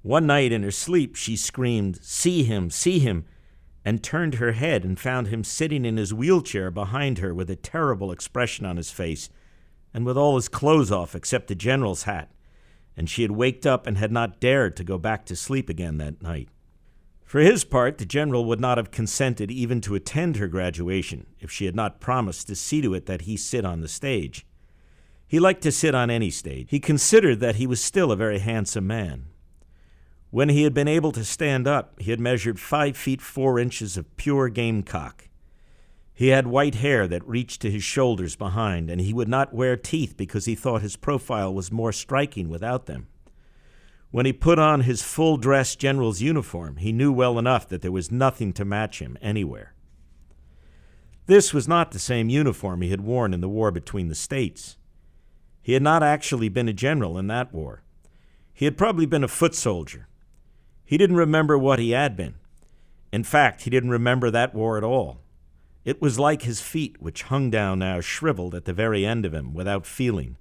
One 0.00 0.26
night 0.26 0.52
in 0.52 0.62
her 0.62 0.70
sleep 0.70 1.16
she 1.16 1.36
screamed, 1.36 1.98
See 2.02 2.44
him! 2.44 2.70
See 2.70 2.98
him! 2.98 3.26
and 3.84 4.02
turned 4.02 4.36
her 4.36 4.52
head 4.52 4.84
and 4.84 4.98
found 4.98 5.28
him 5.28 5.44
sitting 5.44 5.84
in 5.84 5.98
his 5.98 6.14
wheelchair 6.14 6.70
behind 6.70 7.18
her 7.18 7.34
with 7.34 7.50
a 7.50 7.56
terrible 7.56 8.10
expression 8.10 8.64
on 8.64 8.78
his 8.78 8.90
face 8.90 9.28
and 9.92 10.06
with 10.06 10.16
all 10.16 10.36
his 10.36 10.48
clothes 10.48 10.90
off 10.90 11.14
except 11.14 11.48
the 11.48 11.54
general's 11.54 12.04
hat, 12.04 12.30
and 12.96 13.10
she 13.10 13.22
had 13.22 13.32
waked 13.32 13.66
up 13.66 13.86
and 13.86 13.98
had 13.98 14.12
not 14.12 14.40
dared 14.40 14.76
to 14.76 14.84
go 14.84 14.96
back 14.96 15.26
to 15.26 15.36
sleep 15.36 15.68
again 15.68 15.98
that 15.98 16.22
night. 16.22 16.48
For 17.30 17.38
his 17.38 17.62
part, 17.62 17.98
the 17.98 18.04
general 18.04 18.44
would 18.46 18.58
not 18.58 18.76
have 18.76 18.90
consented 18.90 19.52
even 19.52 19.80
to 19.82 19.94
attend 19.94 20.34
her 20.34 20.48
graduation 20.48 21.28
if 21.38 21.48
she 21.48 21.66
had 21.66 21.76
not 21.76 22.00
promised 22.00 22.48
to 22.48 22.56
see 22.56 22.80
to 22.80 22.92
it 22.92 23.06
that 23.06 23.20
he 23.20 23.36
sit 23.36 23.64
on 23.64 23.82
the 23.82 23.86
stage. 23.86 24.44
He 25.28 25.38
liked 25.38 25.62
to 25.62 25.70
sit 25.70 25.94
on 25.94 26.10
any 26.10 26.30
stage. 26.30 26.66
He 26.70 26.80
considered 26.80 27.38
that 27.38 27.54
he 27.54 27.68
was 27.68 27.80
still 27.80 28.10
a 28.10 28.16
very 28.16 28.40
handsome 28.40 28.88
man. 28.88 29.26
When 30.30 30.48
he 30.48 30.64
had 30.64 30.74
been 30.74 30.88
able 30.88 31.12
to 31.12 31.24
stand 31.24 31.68
up, 31.68 32.00
he 32.00 32.10
had 32.10 32.18
measured 32.18 32.58
five 32.58 32.96
feet 32.96 33.22
four 33.22 33.60
inches 33.60 33.96
of 33.96 34.16
pure 34.16 34.48
gamecock. 34.48 35.28
He 36.12 36.30
had 36.30 36.48
white 36.48 36.74
hair 36.74 37.06
that 37.06 37.24
reached 37.28 37.62
to 37.62 37.70
his 37.70 37.84
shoulders 37.84 38.34
behind, 38.34 38.90
and 38.90 39.00
he 39.00 39.14
would 39.14 39.28
not 39.28 39.54
wear 39.54 39.76
teeth 39.76 40.16
because 40.16 40.46
he 40.46 40.56
thought 40.56 40.82
his 40.82 40.96
profile 40.96 41.54
was 41.54 41.70
more 41.70 41.92
striking 41.92 42.48
without 42.48 42.86
them. 42.86 43.06
When 44.10 44.26
he 44.26 44.32
put 44.32 44.58
on 44.58 44.80
his 44.80 45.02
full 45.02 45.36
dress 45.36 45.76
general's 45.76 46.20
uniform, 46.20 46.78
he 46.78 46.92
knew 46.92 47.12
well 47.12 47.38
enough 47.38 47.68
that 47.68 47.80
there 47.80 47.92
was 47.92 48.10
nothing 48.10 48.52
to 48.54 48.64
match 48.64 49.00
him 49.00 49.16
anywhere. 49.22 49.74
This 51.26 51.54
was 51.54 51.68
not 51.68 51.92
the 51.92 52.00
same 52.00 52.28
uniform 52.28 52.82
he 52.82 52.90
had 52.90 53.02
worn 53.02 53.32
in 53.32 53.40
the 53.40 53.48
war 53.48 53.70
between 53.70 54.08
the 54.08 54.16
states. 54.16 54.76
He 55.62 55.74
had 55.74 55.82
not 55.82 56.02
actually 56.02 56.48
been 56.48 56.68
a 56.68 56.72
general 56.72 57.18
in 57.18 57.28
that 57.28 57.54
war. 57.54 57.84
He 58.52 58.64
had 58.64 58.76
probably 58.76 59.06
been 59.06 59.22
a 59.22 59.28
foot 59.28 59.54
soldier. 59.54 60.08
He 60.84 60.98
didn't 60.98 61.16
remember 61.16 61.56
what 61.56 61.78
he 61.78 61.92
had 61.92 62.16
been. 62.16 62.34
In 63.12 63.22
fact, 63.22 63.62
he 63.62 63.70
didn't 63.70 63.90
remember 63.90 64.28
that 64.30 64.54
war 64.54 64.76
at 64.76 64.82
all. 64.82 65.20
It 65.84 66.02
was 66.02 66.18
like 66.18 66.42
his 66.42 66.60
feet, 66.60 67.00
which 67.00 67.22
hung 67.22 67.48
down 67.48 67.78
now 67.78 68.00
shriveled 68.00 68.54
at 68.54 68.64
the 68.64 68.72
very 68.72 69.06
end 69.06 69.24
of 69.24 69.32
him, 69.32 69.54
without 69.54 69.86
feeling, 69.86 70.36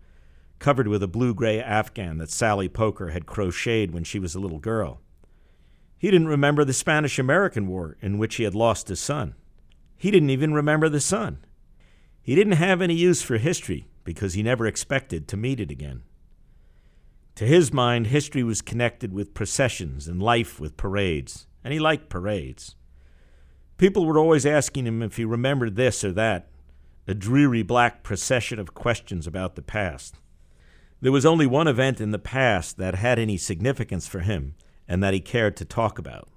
covered 0.59 0.87
with 0.87 1.01
a 1.01 1.07
blue 1.07 1.33
gray 1.33 1.61
afghan 1.61 2.17
that 2.17 2.29
Sally 2.29 2.69
Poker 2.69 3.09
had 3.09 3.25
crocheted 3.25 3.93
when 3.93 4.03
she 4.03 4.19
was 4.19 4.35
a 4.35 4.39
little 4.39 4.59
girl. 4.59 5.01
He 5.97 6.11
didn't 6.11 6.27
remember 6.27 6.63
the 6.63 6.73
Spanish 6.73 7.17
American 7.19 7.67
War 7.67 7.97
in 8.01 8.17
which 8.17 8.35
he 8.35 8.43
had 8.43 8.55
lost 8.55 8.87
his 8.87 8.99
son. 8.99 9.35
He 9.97 10.11
didn't 10.11 10.29
even 10.29 10.53
remember 10.53 10.87
the 10.87 11.01
sun. 11.01 11.45
He 12.21 12.35
didn't 12.35 12.53
have 12.53 12.81
any 12.81 12.93
use 12.93 13.21
for 13.21 13.37
history 13.37 13.87
because 14.03 14.33
he 14.33 14.43
never 14.43 14.65
expected 14.65 15.27
to 15.27 15.37
meet 15.37 15.59
it 15.59 15.71
again. 15.71 16.03
To 17.35 17.45
his 17.45 17.73
mind, 17.73 18.07
history 18.07 18.43
was 18.43 18.61
connected 18.61 19.13
with 19.13 19.33
processions 19.33 20.07
and 20.07 20.21
life 20.21 20.59
with 20.59 20.77
parades, 20.77 21.47
and 21.63 21.73
he 21.73 21.79
liked 21.79 22.09
parades. 22.09 22.75
People 23.77 24.05
were 24.05 24.19
always 24.19 24.45
asking 24.45 24.85
him 24.85 25.01
if 25.01 25.17
he 25.17 25.25
remembered 25.25 25.75
this 25.75 26.03
or 26.03 26.11
that, 26.11 26.49
a 27.07 27.13
dreary 27.13 27.63
black 27.63 28.03
procession 28.03 28.59
of 28.59 28.73
questions 28.73 29.25
about 29.25 29.55
the 29.55 29.61
past. 29.61 30.15
There 31.01 31.11
was 31.11 31.25
only 31.25 31.47
one 31.47 31.67
event 31.67 32.01
in 32.01 32.11
the 32.11 32.19
past 32.19 32.77
that 32.77 32.95
had 32.95 33.19
any 33.19 33.37
significance 33.37 34.07
for 34.07 34.19
him 34.19 34.55
and 34.87 35.01
that 35.01 35.13
he 35.13 35.21
cared 35.21 35.55
to 35.57 35.65
talk 35.65 35.97
about. 35.97 36.27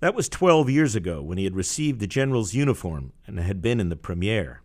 That 0.00 0.14
was 0.14 0.28
twelve 0.28 0.68
years 0.68 0.94
ago 0.94 1.22
when 1.22 1.38
he 1.38 1.44
had 1.44 1.54
received 1.54 2.00
the 2.00 2.06
general's 2.06 2.54
uniform 2.54 3.12
and 3.26 3.38
had 3.38 3.62
been 3.62 3.80
in 3.80 3.88
the 3.88 3.96
premiere. 3.96 4.62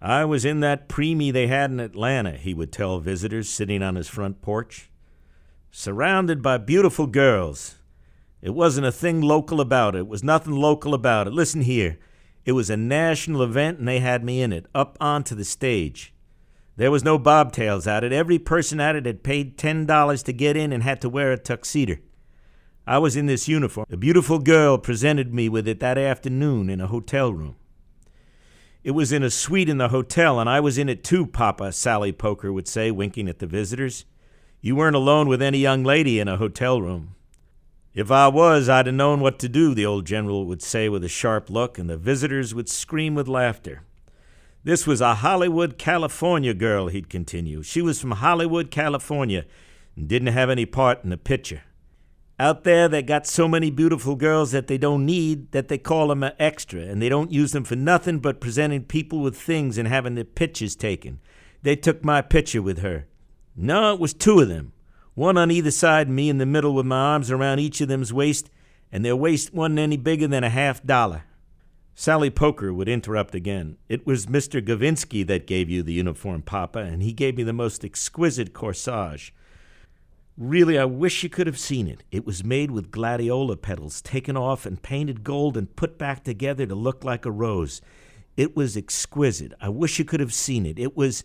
I 0.00 0.24
was 0.24 0.46
in 0.46 0.60
that 0.60 0.88
preemie 0.88 1.32
they 1.32 1.48
had 1.48 1.70
in 1.70 1.80
Atlanta, 1.80 2.32
he 2.32 2.54
would 2.54 2.72
tell 2.72 3.00
visitors 3.00 3.48
sitting 3.48 3.82
on 3.82 3.96
his 3.96 4.08
front 4.08 4.40
porch. 4.40 4.90
Surrounded 5.70 6.42
by 6.42 6.56
beautiful 6.56 7.06
girls. 7.06 7.76
It 8.40 8.50
wasn't 8.50 8.86
a 8.86 8.92
thing 8.92 9.20
local 9.20 9.60
about 9.60 9.94
it. 9.94 10.00
It 10.00 10.08
was 10.08 10.24
nothing 10.24 10.56
local 10.56 10.94
about 10.94 11.26
it. 11.26 11.34
Listen 11.34 11.60
here. 11.60 11.98
It 12.46 12.52
was 12.52 12.70
a 12.70 12.76
national 12.76 13.42
event 13.42 13.78
and 13.78 13.86
they 13.86 14.00
had 14.00 14.24
me 14.24 14.40
in 14.40 14.52
it, 14.52 14.66
up 14.74 14.96
onto 15.00 15.34
the 15.34 15.44
stage. 15.44 16.14
There 16.76 16.90
was 16.90 17.04
no 17.04 17.18
bobtails 17.18 17.86
at 17.86 18.04
it. 18.04 18.12
Every 18.12 18.38
person 18.38 18.80
at 18.80 18.96
it 18.96 19.06
had 19.06 19.22
paid 19.22 19.58
$10 19.58 20.24
to 20.24 20.32
get 20.32 20.56
in 20.56 20.72
and 20.72 20.82
had 20.82 21.00
to 21.02 21.08
wear 21.08 21.32
a 21.32 21.38
tuxedo. 21.38 21.96
I 22.86 22.98
was 22.98 23.16
in 23.16 23.26
this 23.26 23.48
uniform. 23.48 23.86
A 23.90 23.96
beautiful 23.96 24.38
girl 24.38 24.78
presented 24.78 25.34
me 25.34 25.48
with 25.48 25.68
it 25.68 25.80
that 25.80 25.98
afternoon 25.98 26.70
in 26.70 26.80
a 26.80 26.86
hotel 26.86 27.32
room. 27.32 27.56
It 28.82 28.92
was 28.92 29.12
in 29.12 29.22
a 29.22 29.30
suite 29.30 29.68
in 29.68 29.76
the 29.76 29.88
hotel, 29.88 30.40
and 30.40 30.48
I 30.48 30.60
was 30.60 30.78
in 30.78 30.88
it 30.88 31.04
too, 31.04 31.26
Papa, 31.26 31.72
Sally 31.72 32.12
Poker 32.12 32.50
would 32.50 32.66
say, 32.66 32.90
winking 32.90 33.28
at 33.28 33.38
the 33.38 33.46
visitors. 33.46 34.06
You 34.62 34.74
weren't 34.74 34.96
alone 34.96 35.28
with 35.28 35.42
any 35.42 35.58
young 35.58 35.84
lady 35.84 36.18
in 36.18 36.28
a 36.28 36.38
hotel 36.38 36.80
room. 36.80 37.14
If 37.92 38.10
I 38.10 38.28
was, 38.28 38.68
I'd 38.68 38.86
have 38.86 38.94
known 38.94 39.20
what 39.20 39.38
to 39.40 39.48
do, 39.48 39.74
the 39.74 39.84
old 39.84 40.06
general 40.06 40.46
would 40.46 40.62
say 40.62 40.88
with 40.88 41.04
a 41.04 41.08
sharp 41.08 41.50
look, 41.50 41.78
and 41.78 41.90
the 41.90 41.98
visitors 41.98 42.54
would 42.54 42.68
scream 42.68 43.14
with 43.14 43.28
laughter. 43.28 43.82
This 44.62 44.86
was 44.86 45.00
a 45.00 45.16
Hollywood, 45.16 45.78
California 45.78 46.52
girl, 46.52 46.88
he'd 46.88 47.08
continue. 47.08 47.62
She 47.62 47.80
was 47.80 47.98
from 47.98 48.10
Hollywood, 48.12 48.70
California, 48.70 49.46
and 49.96 50.06
didn't 50.06 50.34
have 50.34 50.50
any 50.50 50.66
part 50.66 51.02
in 51.02 51.08
the 51.08 51.16
picture. 51.16 51.62
Out 52.38 52.64
there, 52.64 52.88
they 52.88 53.02
got 53.02 53.26
so 53.26 53.48
many 53.48 53.70
beautiful 53.70 54.16
girls 54.16 54.52
that 54.52 54.66
they 54.66 54.78
don't 54.78 55.06
need 55.06 55.52
that 55.52 55.68
they 55.68 55.78
call 55.78 56.08
them 56.08 56.22
an 56.22 56.32
extra, 56.38 56.80
and 56.80 57.00
they 57.00 57.08
don't 57.08 57.32
use 57.32 57.52
them 57.52 57.64
for 57.64 57.76
nothing 57.76 58.18
but 58.18 58.40
presenting 58.40 58.84
people 58.84 59.20
with 59.20 59.36
things 59.36 59.78
and 59.78 59.88
having 59.88 60.14
their 60.14 60.24
pictures 60.24 60.76
taken. 60.76 61.20
They 61.62 61.76
took 61.76 62.04
my 62.04 62.20
picture 62.20 62.62
with 62.62 62.78
her. 62.78 63.06
No, 63.56 63.94
it 63.94 64.00
was 64.00 64.14
two 64.14 64.40
of 64.40 64.48
them 64.48 64.72
one 65.14 65.36
on 65.36 65.50
either 65.50 65.70
side 65.70 66.08
me 66.08 66.30
in 66.30 66.38
the 66.38 66.46
middle 66.46 66.74
with 66.74 66.86
my 66.86 66.96
arms 66.96 67.30
around 67.30 67.58
each 67.58 67.80
of 67.80 67.88
them's 67.88 68.12
waist, 68.12 68.48
and 68.92 69.04
their 69.04 69.16
waist 69.16 69.52
wasn't 69.52 69.78
any 69.78 69.96
bigger 69.96 70.26
than 70.26 70.44
a 70.44 70.48
half 70.48 70.82
dollar. 70.82 71.24
Sally 71.94 72.30
Poker 72.30 72.72
would 72.72 72.88
interrupt 72.88 73.34
again. 73.34 73.76
It 73.88 74.06
was 74.06 74.26
Mr. 74.26 74.64
Gavinsky 74.64 75.26
that 75.26 75.46
gave 75.46 75.68
you 75.68 75.82
the 75.82 75.92
uniform, 75.92 76.42
Papa, 76.42 76.78
and 76.78 77.02
he 77.02 77.12
gave 77.12 77.36
me 77.36 77.42
the 77.42 77.52
most 77.52 77.84
exquisite 77.84 78.52
corsage. 78.52 79.32
Really, 80.38 80.78
I 80.78 80.86
wish 80.86 81.22
you 81.22 81.28
could 81.28 81.46
have 81.46 81.58
seen 81.58 81.86
it. 81.86 82.02
It 82.10 82.24
was 82.24 82.42
made 82.42 82.70
with 82.70 82.90
gladiola 82.90 83.56
petals 83.56 84.00
taken 84.00 84.36
off 84.36 84.64
and 84.64 84.82
painted 84.82 85.22
gold 85.22 85.56
and 85.56 85.76
put 85.76 85.98
back 85.98 86.24
together 86.24 86.64
to 86.64 86.74
look 86.74 87.04
like 87.04 87.26
a 87.26 87.30
rose. 87.30 87.82
It 88.36 88.56
was 88.56 88.76
exquisite. 88.76 89.52
I 89.60 89.68
wish 89.68 89.98
you 89.98 90.06
could 90.06 90.20
have 90.20 90.32
seen 90.32 90.64
it. 90.64 90.78
It 90.78 90.96
was 90.96 91.24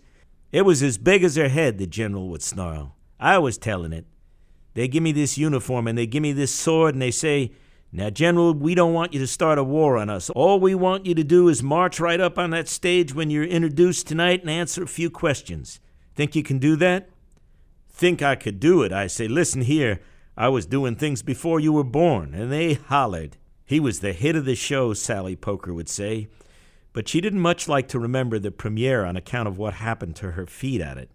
it 0.52 0.64
was 0.64 0.84
as 0.84 0.98
big 0.98 1.24
as 1.24 1.36
her 1.36 1.50
head, 1.50 1.78
the 1.78 1.88
general 1.88 2.30
would 2.30 2.42
snarl. 2.42 2.96
I 3.20 3.38
was 3.38 3.58
telling 3.58 3.94
it. 3.94 4.06
They 4.74 4.88
give 4.88 5.04
me 5.04 5.12
this 5.12 5.38
uniform 5.38 5.88
and 5.88 5.98
they 5.98 6.08
give 6.08 6.22
me 6.22 6.34
this 6.34 6.54
sword 6.54 6.96
and 6.96 7.02
they 7.02 7.12
say, 7.12 7.52
Now, 7.92 8.10
General, 8.10 8.54
we 8.54 8.76
don't 8.76 8.94
want 8.94 9.14
you 9.14 9.20
to 9.20 9.28
start 9.28 9.58
a 9.58 9.64
war 9.64 9.98
on 9.98 10.10
us. 10.10 10.30
All 10.32 10.60
we 10.60 10.76
want 10.76 11.06
you 11.06 11.16
to 11.16 11.24
do 11.24 11.48
is 11.48 11.64
march 11.64 12.00
right 12.00 12.20
up 12.20 12.38
on 12.38 12.50
that 12.50 12.68
stage 12.68 13.14
when 13.14 13.30
you're 13.30 13.46
introduced 13.46 14.08
tonight 14.08 14.42
and 14.42 14.50
answer 14.50 14.84
a 14.84 14.88
few 14.88 15.10
questions. 15.10 15.80
Think 16.14 16.36
you 16.36 16.44
can 16.44 16.60
do 16.60 16.76
that? 16.78 17.10
Think 17.90 18.22
I 18.22 18.36
could 18.36 18.60
do 18.60 18.82
it. 18.82 18.92
I 18.92 19.08
say, 19.08 19.28
Listen 19.28 19.62
here, 19.62 20.02
I 20.36 20.50
was 20.50 20.66
doing 20.66 20.96
things 20.96 21.22
before 21.22 21.62
you 21.62 21.72
were 21.72 21.84
born, 21.86 22.34
and 22.34 22.52
they 22.52 22.74
hollered. 22.74 23.38
He 23.66 23.80
was 23.80 24.02
the 24.02 24.14
hit 24.14 24.36
of 24.36 24.46
the 24.46 24.56
show, 24.56 24.94
Sally 24.94 25.36
Poker 25.36 25.74
would 25.74 25.90
say. 25.90 26.28
But 26.92 27.08
she 27.08 27.22
didn't 27.22 27.40
much 27.40 27.68
like 27.68 27.88
to 27.90 28.00
remember 28.00 28.40
the 28.40 28.52
premiere 28.52 29.06
on 29.06 29.16
account 29.16 29.48
of 29.48 29.58
what 29.58 29.76
happened 29.76 30.16
to 30.18 30.32
her 30.32 30.46
feet 30.46 30.82
at 30.82 30.98
it. 30.98 31.10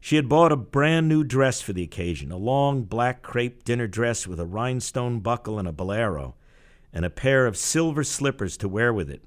She 0.00 0.16
had 0.16 0.28
bought 0.28 0.52
a 0.52 0.56
brand 0.56 1.08
new 1.08 1.24
dress 1.24 1.60
for 1.60 1.72
the 1.72 1.82
occasion, 1.82 2.30
a 2.30 2.36
long 2.36 2.84
black 2.84 3.22
crepe 3.22 3.64
dinner 3.64 3.86
dress 3.86 4.26
with 4.26 4.38
a 4.38 4.46
rhinestone 4.46 5.20
buckle 5.20 5.58
and 5.58 5.66
a 5.66 5.72
bolero, 5.72 6.36
and 6.92 7.04
a 7.04 7.10
pair 7.10 7.46
of 7.46 7.56
silver 7.56 8.04
slippers 8.04 8.56
to 8.58 8.68
wear 8.68 8.92
with 8.92 9.10
it, 9.10 9.22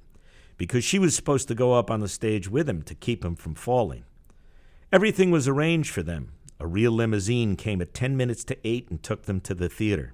because 0.57 0.83
she 0.83 0.97
was 0.97 1.15
supposed 1.15 1.47
to 1.49 1.55
go 1.55 1.73
up 1.73 1.91
on 1.91 1.99
the 1.99 2.07
stage 2.07 2.49
with 2.49 2.69
him 2.69 2.81
to 2.83 2.95
keep 2.95 3.25
him 3.25 3.35
from 3.35 3.55
falling. 3.55 4.05
Everything 4.91 5.31
was 5.31 5.47
arranged 5.47 5.91
for 5.91 6.01
them. 6.01 6.31
A 6.59 6.67
real 6.67 6.91
limousine 6.91 7.55
came 7.55 7.81
at 7.81 7.93
ten 7.93 8.17
minutes 8.17 8.43
to 8.45 8.57
eight 8.63 8.89
and 8.89 9.01
took 9.01 9.23
them 9.23 9.39
to 9.41 9.53
the 9.53 9.69
theater. 9.69 10.13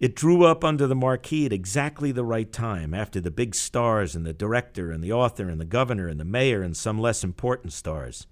It 0.00 0.16
drew 0.16 0.44
up 0.44 0.64
under 0.64 0.88
the 0.88 0.96
marquee 0.96 1.46
at 1.46 1.52
exactly 1.52 2.10
the 2.10 2.24
right 2.24 2.50
time, 2.52 2.94
after 2.94 3.20
the 3.20 3.30
big 3.30 3.54
stars 3.54 4.16
and 4.16 4.26
the 4.26 4.32
director 4.32 4.90
and 4.90 5.04
the 5.04 5.12
author 5.12 5.48
and 5.48 5.60
the 5.60 5.64
governor 5.64 6.08
and 6.08 6.18
the 6.18 6.24
mayor 6.24 6.62
and 6.62 6.76
some 6.76 6.98
less 6.98 7.22
important 7.22 7.72
stars. 7.72 8.26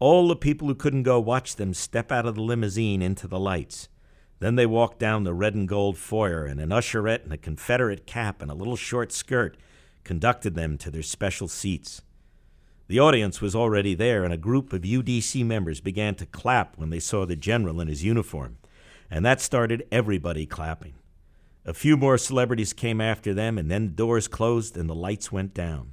All 0.00 0.28
the 0.28 0.36
people 0.36 0.66
who 0.66 0.74
couldn't 0.74 1.02
go 1.02 1.20
watched 1.20 1.58
them 1.58 1.74
step 1.74 2.10
out 2.10 2.24
of 2.24 2.34
the 2.34 2.40
limousine 2.40 3.02
into 3.02 3.28
the 3.28 3.38
lights. 3.38 3.90
Then 4.38 4.54
they 4.54 4.64
walked 4.64 4.98
down 4.98 5.24
the 5.24 5.34
red 5.34 5.54
and 5.54 5.68
gold 5.68 5.98
foyer, 5.98 6.46
and 6.46 6.58
an 6.58 6.70
usherette 6.70 7.26
in 7.26 7.32
a 7.32 7.36
Confederate 7.36 8.06
cap 8.06 8.40
and 8.40 8.50
a 8.50 8.54
little 8.54 8.76
short 8.76 9.12
skirt 9.12 9.58
conducted 10.02 10.54
them 10.54 10.78
to 10.78 10.90
their 10.90 11.02
special 11.02 11.48
seats. 11.48 12.00
The 12.88 12.98
audience 12.98 13.42
was 13.42 13.54
already 13.54 13.94
there, 13.94 14.24
and 14.24 14.32
a 14.32 14.38
group 14.38 14.72
of 14.72 14.80
UDC 14.82 15.44
members 15.44 15.82
began 15.82 16.14
to 16.14 16.24
clap 16.24 16.78
when 16.78 16.88
they 16.88 16.98
saw 16.98 17.26
the 17.26 17.36
general 17.36 17.78
in 17.78 17.88
his 17.88 18.02
uniform, 18.02 18.56
and 19.10 19.22
that 19.26 19.42
started 19.42 19.86
everybody 19.92 20.46
clapping. 20.46 20.94
A 21.66 21.74
few 21.74 21.98
more 21.98 22.16
celebrities 22.16 22.72
came 22.72 23.02
after 23.02 23.34
them, 23.34 23.58
and 23.58 23.70
then 23.70 23.88
the 23.88 23.92
doors 23.92 24.28
closed 24.28 24.78
and 24.78 24.88
the 24.88 24.94
lights 24.94 25.30
went 25.30 25.52
down. 25.52 25.92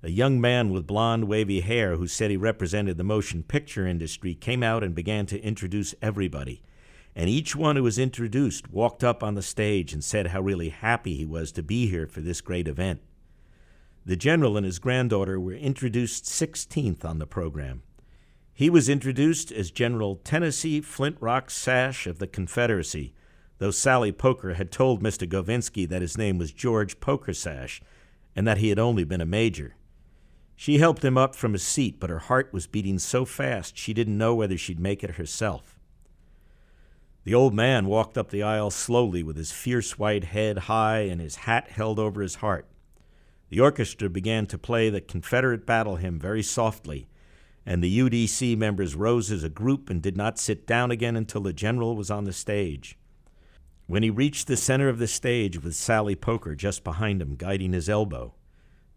A 0.00 0.10
young 0.10 0.40
man 0.40 0.70
with 0.70 0.86
blond, 0.86 1.26
wavy 1.26 1.60
hair 1.60 1.96
who 1.96 2.06
said 2.06 2.30
he 2.30 2.36
represented 2.36 2.96
the 2.96 3.04
motion 3.04 3.42
picture 3.42 3.84
industry 3.84 4.32
came 4.32 4.62
out 4.62 4.84
and 4.84 4.94
began 4.94 5.26
to 5.26 5.42
introduce 5.42 5.92
everybody. 6.00 6.62
And 7.16 7.28
each 7.28 7.56
one 7.56 7.74
who 7.74 7.82
was 7.82 7.98
introduced 7.98 8.70
walked 8.70 9.02
up 9.02 9.24
on 9.24 9.34
the 9.34 9.42
stage 9.42 9.92
and 9.92 10.04
said 10.04 10.28
how 10.28 10.40
really 10.40 10.68
happy 10.68 11.16
he 11.16 11.24
was 11.24 11.50
to 11.52 11.64
be 11.64 11.88
here 11.88 12.06
for 12.06 12.20
this 12.20 12.40
great 12.40 12.68
event. 12.68 13.00
The 14.06 14.14
general 14.14 14.56
and 14.56 14.64
his 14.64 14.78
granddaughter 14.78 15.40
were 15.40 15.52
introduced 15.52 16.26
16th 16.26 17.04
on 17.04 17.18
the 17.18 17.26
program. 17.26 17.82
He 18.54 18.70
was 18.70 18.88
introduced 18.88 19.50
as 19.50 19.72
General 19.72 20.16
Tennessee 20.22 20.80
Flint 20.80 21.16
Rock 21.18 21.50
Sash 21.50 22.06
of 22.06 22.20
the 22.20 22.28
Confederacy, 22.28 23.14
though 23.58 23.72
Sally 23.72 24.12
Poker 24.12 24.54
had 24.54 24.70
told 24.70 25.02
Mr. 25.02 25.28
Govinsky 25.28 25.88
that 25.88 26.02
his 26.02 26.16
name 26.16 26.38
was 26.38 26.52
George 26.52 27.00
Poker 27.00 27.34
Sash 27.34 27.82
and 28.36 28.46
that 28.46 28.58
he 28.58 28.68
had 28.68 28.78
only 28.78 29.02
been 29.02 29.20
a 29.20 29.26
major. 29.26 29.74
She 30.60 30.78
helped 30.78 31.04
him 31.04 31.16
up 31.16 31.36
from 31.36 31.52
his 31.52 31.62
seat, 31.62 32.00
but 32.00 32.10
her 32.10 32.18
heart 32.18 32.52
was 32.52 32.66
beating 32.66 32.98
so 32.98 33.24
fast 33.24 33.78
she 33.78 33.94
didn't 33.94 34.18
know 34.18 34.34
whether 34.34 34.58
she'd 34.58 34.80
make 34.80 35.04
it 35.04 35.12
herself. 35.12 35.78
The 37.22 37.32
old 37.32 37.54
man 37.54 37.86
walked 37.86 38.18
up 38.18 38.30
the 38.30 38.42
aisle 38.42 38.72
slowly 38.72 39.22
with 39.22 39.36
his 39.36 39.52
fierce 39.52 40.00
white 40.00 40.24
head 40.24 40.58
high 40.66 41.02
and 41.02 41.20
his 41.20 41.36
hat 41.36 41.70
held 41.70 42.00
over 42.00 42.22
his 42.22 42.34
heart. 42.36 42.66
The 43.50 43.60
orchestra 43.60 44.10
began 44.10 44.46
to 44.46 44.58
play 44.58 44.90
the 44.90 45.00
Confederate 45.00 45.64
battle 45.64 45.94
hymn 45.94 46.18
very 46.18 46.42
softly, 46.42 47.06
and 47.64 47.80
the 47.80 47.96
UDC 47.96 48.58
members 48.58 48.96
rose 48.96 49.30
as 49.30 49.44
a 49.44 49.48
group 49.48 49.88
and 49.88 50.02
did 50.02 50.16
not 50.16 50.40
sit 50.40 50.66
down 50.66 50.90
again 50.90 51.14
until 51.14 51.42
the 51.42 51.52
general 51.52 51.94
was 51.94 52.10
on 52.10 52.24
the 52.24 52.32
stage. 52.32 52.98
When 53.86 54.02
he 54.02 54.10
reached 54.10 54.48
the 54.48 54.56
center 54.56 54.88
of 54.88 54.98
the 54.98 55.06
stage 55.06 55.62
with 55.62 55.76
Sally 55.76 56.16
Poker 56.16 56.56
just 56.56 56.82
behind 56.82 57.22
him, 57.22 57.36
guiding 57.36 57.74
his 57.74 57.88
elbow, 57.88 58.34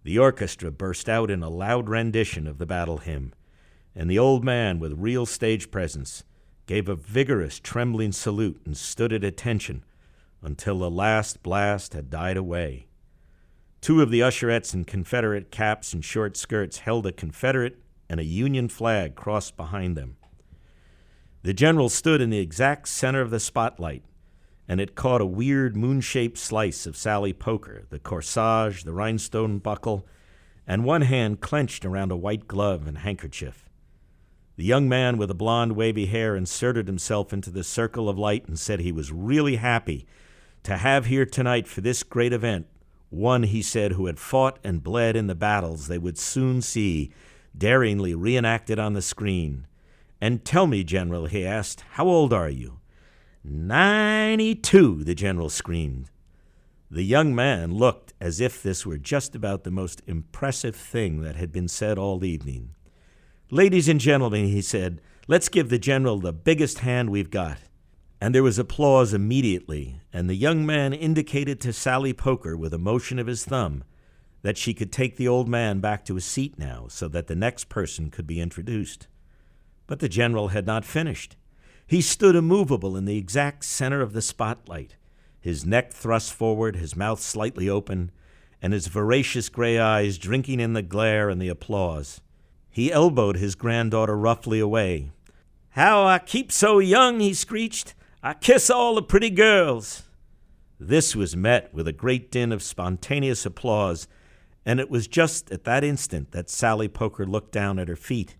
the 0.04 0.18
orchestra 0.18 0.72
burst 0.72 1.08
out 1.08 1.30
in 1.30 1.44
a 1.44 1.50
loud 1.50 1.90
rendition 1.90 2.48
of 2.48 2.58
the 2.58 2.66
battle 2.66 2.98
hymn, 2.98 3.34
and 3.96 4.10
the 4.10 4.20
old 4.20 4.44
man, 4.44 4.80
with 4.80 4.94
real 4.98 5.26
stage 5.26 5.70
presence, 5.70 6.24
gave 6.66 6.88
a 6.88 6.96
vigorous, 6.96 7.60
trembling 7.60 8.12
salute 8.12 8.62
and 8.66 8.78
stood 8.78 9.12
at 9.12 9.24
attention 9.24 9.84
until 10.42 10.80
the 10.80 10.90
last 10.90 11.44
blast 11.44 11.94
had 11.94 12.10
died 12.10 12.38
away. 12.38 12.88
Two 13.82 14.02
of 14.02 14.12
the 14.12 14.22
usherettes 14.22 14.74
in 14.74 14.86
Confederate 14.86 15.52
caps 15.52 15.94
and 15.94 16.06
short 16.06 16.38
skirts 16.38 16.80
held 16.80 17.06
a 17.06 17.12
Confederate 17.12 17.80
and 18.10 18.20
a 18.20 18.24
Union 18.26 18.70
flag 18.70 19.16
crossed 19.16 19.58
behind 19.58 19.98
them. 19.98 20.18
The 21.44 21.54
general 21.54 21.90
stood 21.90 22.22
in 22.22 22.30
the 22.30 22.40
exact 22.40 22.88
center 22.88 23.22
of 23.22 23.32
the 23.32 23.40
spotlight, 23.40 24.04
and 24.68 24.80
it 24.80 24.96
caught 24.96 25.22
a 25.22 25.26
weird 25.26 25.76
moon 25.76 26.02
shaped 26.02 26.38
slice 26.38 26.86
of 26.86 26.96
Sally 26.96 27.34
Poker, 27.34 27.86
the 27.90 28.00
corsage, 28.00 28.84
the 28.84 28.94
rhinestone 28.94 29.60
buckle, 29.60 30.06
and 30.66 30.86
one 30.86 31.02
hand 31.02 31.42
clenched 31.42 31.86
around 31.86 32.12
a 32.12 32.18
white 32.18 32.48
glove 32.48 32.88
and 32.88 33.00
handkerchief. 33.00 33.68
The 34.56 34.64
young 34.64 34.88
man 34.88 35.18
with 35.18 35.30
the 35.30 35.36
blond, 35.36 35.76
wavy 35.76 36.06
hair 36.06 36.36
inserted 36.36 36.88
himself 36.88 37.34
into 37.34 37.50
the 37.50 37.64
circle 37.64 38.08
of 38.08 38.18
light 38.18 38.48
and 38.48 38.60
said 38.60 38.80
he 38.80 38.92
was 38.92 39.12
really 39.12 39.56
happy 39.56 40.06
to 40.64 40.78
have 40.78 41.08
here 41.08 41.26
tonight 41.26 41.68
for 41.68 41.82
this 41.82 42.04
great 42.04 42.34
event 42.34 42.68
one, 43.12 43.44
he 43.44 43.62
said, 43.62 43.92
who 43.92 44.06
had 44.06 44.18
fought 44.18 44.58
and 44.64 44.82
bled 44.82 45.18
in 45.18 45.28
the 45.28 45.36
battles 45.36 45.88
they 45.88 45.98
would 45.98 46.18
soon 46.18 46.62
see 46.62 47.12
daringly 47.56 48.16
reenacted 48.16 48.80
on 48.80 48.94
the 48.94 49.02
screen. 49.02 49.68
And 50.22 50.46
tell 50.46 50.66
me, 50.66 50.86
General, 50.86 51.26
he 51.26 51.46
asked, 51.46 51.84
how 51.92 52.08
old 52.08 52.32
are 52.32 52.50
you? 52.50 52.80
Ninety 53.44 54.54
two, 54.54 55.04
the 55.04 55.16
General 55.16 55.50
screamed. 55.50 56.12
The 56.92 57.04
young 57.04 57.34
man 57.34 57.74
looked 57.74 58.14
as 58.22 58.40
if 58.40 58.62
this 58.62 58.86
were 58.86 58.98
just 58.98 59.34
about 59.36 59.64
the 59.64 59.72
most 59.72 60.02
impressive 60.06 60.76
thing 60.76 61.22
that 61.22 61.38
had 61.38 61.52
been 61.52 61.68
said 61.68 61.98
all 61.98 62.24
evening. 62.24 62.76
Ladies 63.50 63.88
and 63.88 64.00
gentlemen, 64.00 64.46
he 64.46 64.62
said, 64.62 65.02
let's 65.28 65.50
give 65.50 65.70
the 65.70 65.80
General 65.80 66.20
the 66.20 66.34
biggest 66.34 66.80
hand 66.80 67.10
we've 67.10 67.32
got. 67.32 67.58
And 68.20 68.36
there 68.36 68.44
was 68.44 68.60
applause 68.60 69.14
immediately, 69.14 70.02
and 70.14 70.30
the 70.30 70.36
young 70.36 70.64
man 70.66 70.94
indicated 70.94 71.60
to 71.62 71.74
Sally 71.74 72.14
Poker 72.14 72.56
with 72.56 72.74
a 72.74 72.78
motion 72.78 73.18
of 73.18 73.26
his 73.26 73.44
thumb 73.44 73.84
that 74.44 74.58
she 74.58 74.76
could 74.76 74.92
take 74.92 75.18
the 75.18 75.28
old 75.28 75.50
man 75.50 75.80
back 75.80 76.06
to 76.06 76.16
his 76.16 76.26
seat 76.26 76.60
now 76.60 76.86
so 76.90 77.08
that 77.08 77.26
the 77.26 77.36
next 77.36 77.70
person 77.70 78.12
could 78.12 78.28
be 78.28 78.40
introduced. 78.40 79.08
But 79.88 80.00
the 80.00 80.10
general 80.10 80.50
had 80.50 80.68
not 80.68 80.86
finished. 80.86 81.36
He 81.92 82.00
stood 82.00 82.38
immovable 82.38 82.96
in 82.96 83.04
the 83.04 83.18
exact 83.18 83.66
center 83.66 84.00
of 84.00 84.14
the 84.14 84.22
spotlight, 84.22 84.96
his 85.42 85.66
neck 85.66 85.92
thrust 85.92 86.32
forward, 86.32 86.78
his 86.78 86.96
mouth 86.96 87.20
slightly 87.20 87.68
open, 87.68 88.12
and 88.62 88.72
his 88.72 88.88
voracious 88.88 89.50
gray 89.50 89.78
eyes 89.78 90.18
drinking 90.18 90.62
in 90.62 90.72
the 90.72 90.84
glare 90.84 91.30
and 91.30 91.42
the 91.42 91.50
applause. 91.50 92.22
He 92.70 92.94
elbowed 92.94 93.36
his 93.36 93.56
granddaughter 93.56 94.16
roughly 94.18 94.62
away. 94.62 95.12
How 95.72 96.06
I 96.06 96.20
keep 96.20 96.50
so 96.50 96.80
young, 96.80 97.20
he 97.20 97.34
screeched. 97.34 97.94
I 98.24 98.36
kiss 98.36 98.70
all 98.70 98.96
the 98.96 99.04
pretty 99.04 99.30
girls. 99.30 100.04
This 100.80 101.14
was 101.14 101.36
met 101.36 101.74
with 101.74 101.90
a 101.90 101.92
great 101.92 102.32
din 102.32 102.54
of 102.54 102.64
spontaneous 102.64 103.46
applause 103.46 104.08
and 104.66 104.80
it 104.80 104.90
was 104.90 105.08
just 105.08 105.52
at 105.52 105.66
that 105.66 105.84
instant 105.84 106.32
that 106.32 106.50
Sally 106.50 106.88
Poker 106.88 107.26
looked 107.26 107.52
down 107.52 107.78
at 107.78 107.90
her 107.90 107.98
feet 107.98 108.38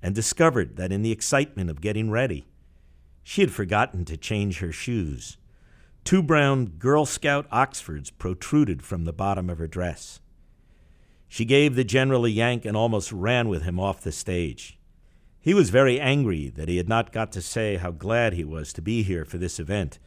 and 0.00 0.14
discovered 0.14 0.76
that 0.76 0.92
in 0.92 1.02
the 1.02 1.10
excitement 1.10 1.70
of 1.70 1.80
getting 1.80 2.08
ready, 2.08 2.46
she 3.24 3.40
had 3.40 3.50
forgotten 3.50 4.04
to 4.04 4.16
change 4.16 4.60
her 4.60 4.70
shoes. 4.70 5.38
Two 6.04 6.22
brown 6.22 6.66
Girl 6.66 7.06
Scout 7.06 7.46
Oxfords 7.50 8.10
protruded 8.10 8.82
from 8.82 9.04
the 9.04 9.12
bottom 9.12 9.48
of 9.48 9.58
her 9.58 9.66
dress. 9.66 10.20
She 11.26 11.46
gave 11.46 11.74
the 11.74 11.82
general 11.82 12.26
a 12.26 12.28
yank 12.28 12.64
and 12.64 12.76
almost 12.76 13.10
ran 13.10 13.48
with 13.48 13.62
him 13.62 13.80
off 13.80 14.02
the 14.02 14.12
stage. 14.12 14.78
He 15.40 15.54
was 15.54 15.70
very 15.70 15.98
angry 15.98 16.50
that 16.50 16.68
he 16.68 16.76
had 16.76 16.88
not 16.88 17.12
got 17.12 17.32
to 17.32 17.42
say 17.42 17.76
how 17.76 17.90
glad 17.90 18.34
he 18.34 18.44
was 18.44 18.72
to 18.74 18.82
be 18.82 19.02
here 19.02 19.24
for 19.24 19.38
this 19.38 19.58
event, 19.58 19.98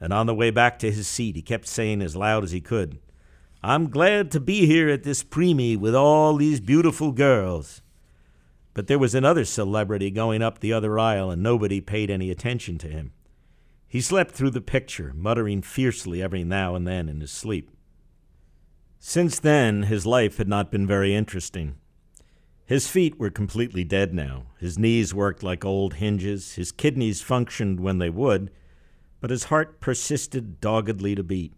and 0.00 0.12
on 0.12 0.26
the 0.26 0.34
way 0.34 0.50
back 0.50 0.78
to 0.78 0.90
his 0.90 1.08
seat 1.08 1.36
he 1.36 1.42
kept 1.42 1.66
saying 1.66 2.02
as 2.02 2.14
loud 2.14 2.44
as 2.44 2.52
he 2.52 2.60
could, 2.60 2.98
I'm 3.62 3.90
glad 3.90 4.30
to 4.32 4.40
be 4.40 4.66
here 4.66 4.88
at 4.88 5.04
this 5.04 5.22
preemie 5.22 5.78
with 5.78 5.94
all 5.94 6.36
these 6.36 6.60
beautiful 6.60 7.12
girls. 7.12 7.80
But 8.74 8.86
there 8.86 8.98
was 8.98 9.14
another 9.14 9.44
celebrity 9.44 10.10
going 10.10 10.42
up 10.42 10.58
the 10.58 10.72
other 10.72 10.98
aisle, 10.98 11.30
and 11.30 11.42
nobody 11.42 11.80
paid 11.80 12.10
any 12.10 12.30
attention 12.30 12.78
to 12.78 12.88
him. 12.88 13.12
He 13.86 14.00
slept 14.00 14.30
through 14.30 14.50
the 14.50 14.62
picture, 14.62 15.12
muttering 15.14 15.60
fiercely 15.60 16.22
every 16.22 16.44
now 16.44 16.74
and 16.74 16.86
then 16.86 17.08
in 17.08 17.20
his 17.20 17.30
sleep. 17.30 17.70
Since 18.98 19.40
then, 19.40 19.82
his 19.82 20.06
life 20.06 20.38
had 20.38 20.48
not 20.48 20.70
been 20.70 20.86
very 20.86 21.14
interesting. 21.14 21.74
His 22.64 22.88
feet 22.88 23.18
were 23.18 23.28
completely 23.28 23.84
dead 23.84 24.14
now. 24.14 24.46
His 24.58 24.78
knees 24.78 25.12
worked 25.12 25.42
like 25.42 25.64
old 25.64 25.94
hinges. 25.94 26.54
His 26.54 26.72
kidneys 26.72 27.20
functioned 27.20 27.80
when 27.80 27.98
they 27.98 28.08
would, 28.08 28.50
but 29.20 29.30
his 29.30 29.44
heart 29.44 29.80
persisted 29.80 30.60
doggedly 30.60 31.14
to 31.14 31.22
beat. 31.22 31.52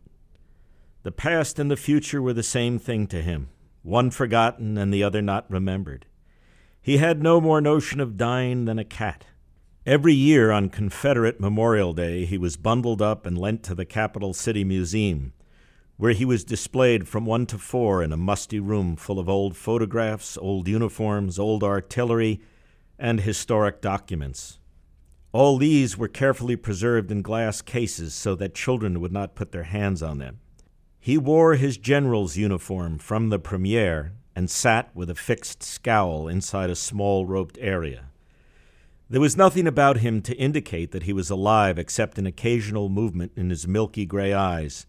The 1.05 1.13
past 1.13 1.59
and 1.59 1.71
the 1.71 1.77
future 1.77 2.21
were 2.21 2.33
the 2.33 2.43
same 2.43 2.79
thing 2.79 3.07
to 3.09 3.23
him, 3.23 3.51
one 3.83 4.11
forgotten 4.11 4.77
and 4.77 4.93
the 4.93 5.05
other 5.05 5.23
not 5.23 5.49
remembered. 5.49 6.07
He 6.85 6.99
had 6.99 7.23
no 7.23 7.41
more 7.41 7.63
notion 7.63 7.99
of 7.99 8.19
dying 8.19 8.67
than 8.67 8.79
a 8.79 8.85
cat. 8.85 9.25
Every 9.87 10.13
year 10.13 10.51
on 10.51 10.69
Confederate 10.69 11.41
Memorial 11.41 11.95
Day, 11.95 12.27
he 12.27 12.37
was 12.37 12.59
bundled 12.59 13.01
up 13.01 13.25
and 13.25 13.39
lent 13.39 13.63
to 13.63 13.75
the 13.75 13.87
Capital 13.87 14.35
City 14.35 14.65
Museum, 14.65 15.33
where 15.97 16.13
he 16.13 16.27
was 16.27 16.45
displayed 16.45 17.09
from 17.09 17.25
one 17.25 17.47
to 17.47 17.57
four 17.57 18.03
in 18.03 18.13
a 18.13 18.19
musty 18.19 18.61
room 18.61 18.97
full 18.97 19.19
of 19.19 19.31
old 19.31 19.57
photographs, 19.57 20.37
old 20.37 20.69
uniforms, 20.69 21.39
old 21.39 21.65
artillery, 21.65 22.43
and 22.99 23.21
historic 23.21 23.81
documents. 23.81 24.59
All 25.33 25.57
these 25.57 25.97
were 25.97 26.07
carefully 26.07 26.55
preserved 26.55 27.11
in 27.11 27.23
glass 27.23 27.63
cases 27.63 28.13
so 28.13 28.35
that 28.35 28.55
children 28.55 29.01
would 29.01 29.11
not 29.11 29.35
put 29.35 29.53
their 29.53 29.63
hands 29.63 30.03
on 30.03 30.19
them. 30.19 30.41
He 31.01 31.17
wore 31.17 31.55
his 31.55 31.79
general's 31.79 32.37
uniform 32.37 32.99
from 32.99 33.31
the 33.31 33.39
premiere 33.39 34.13
and 34.37 34.51
sat 34.51 34.91
with 34.95 35.11
a 35.11 35.15
fixed 35.15 35.63
scowl 35.63 36.29
inside 36.29 36.71
a 36.71 36.77
small 36.77 37.27
roped 37.27 37.59
area. 37.61 38.07
There 39.09 39.21
was 39.21 39.37
nothing 39.37 39.67
about 39.67 39.99
him 39.99 40.23
to 40.23 40.37
indicate 40.37 40.91
that 40.93 41.05
he 41.05 41.13
was 41.13 41.31
alive 41.31 41.79
except 41.79 42.19
an 42.19 42.27
occasional 42.27 42.89
movement 42.89 43.33
in 43.37 43.51
his 43.51 43.69
milky 43.69 44.07
gray 44.07 44.33
eyes. 44.33 44.87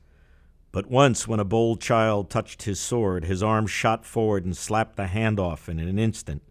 But 0.72 0.90
once, 0.90 1.28
when 1.28 1.40
a 1.40 1.46
bold 1.46 1.80
child 1.80 2.30
touched 2.30 2.64
his 2.64 2.80
sword, 2.80 3.26
his 3.26 3.44
arm 3.44 3.68
shot 3.68 4.06
forward 4.06 4.46
and 4.46 4.56
slapped 4.56 4.96
the 4.96 5.08
hand 5.08 5.40
off 5.40 5.70
in 5.70 5.80
an 5.80 6.00
instant. 6.00 6.42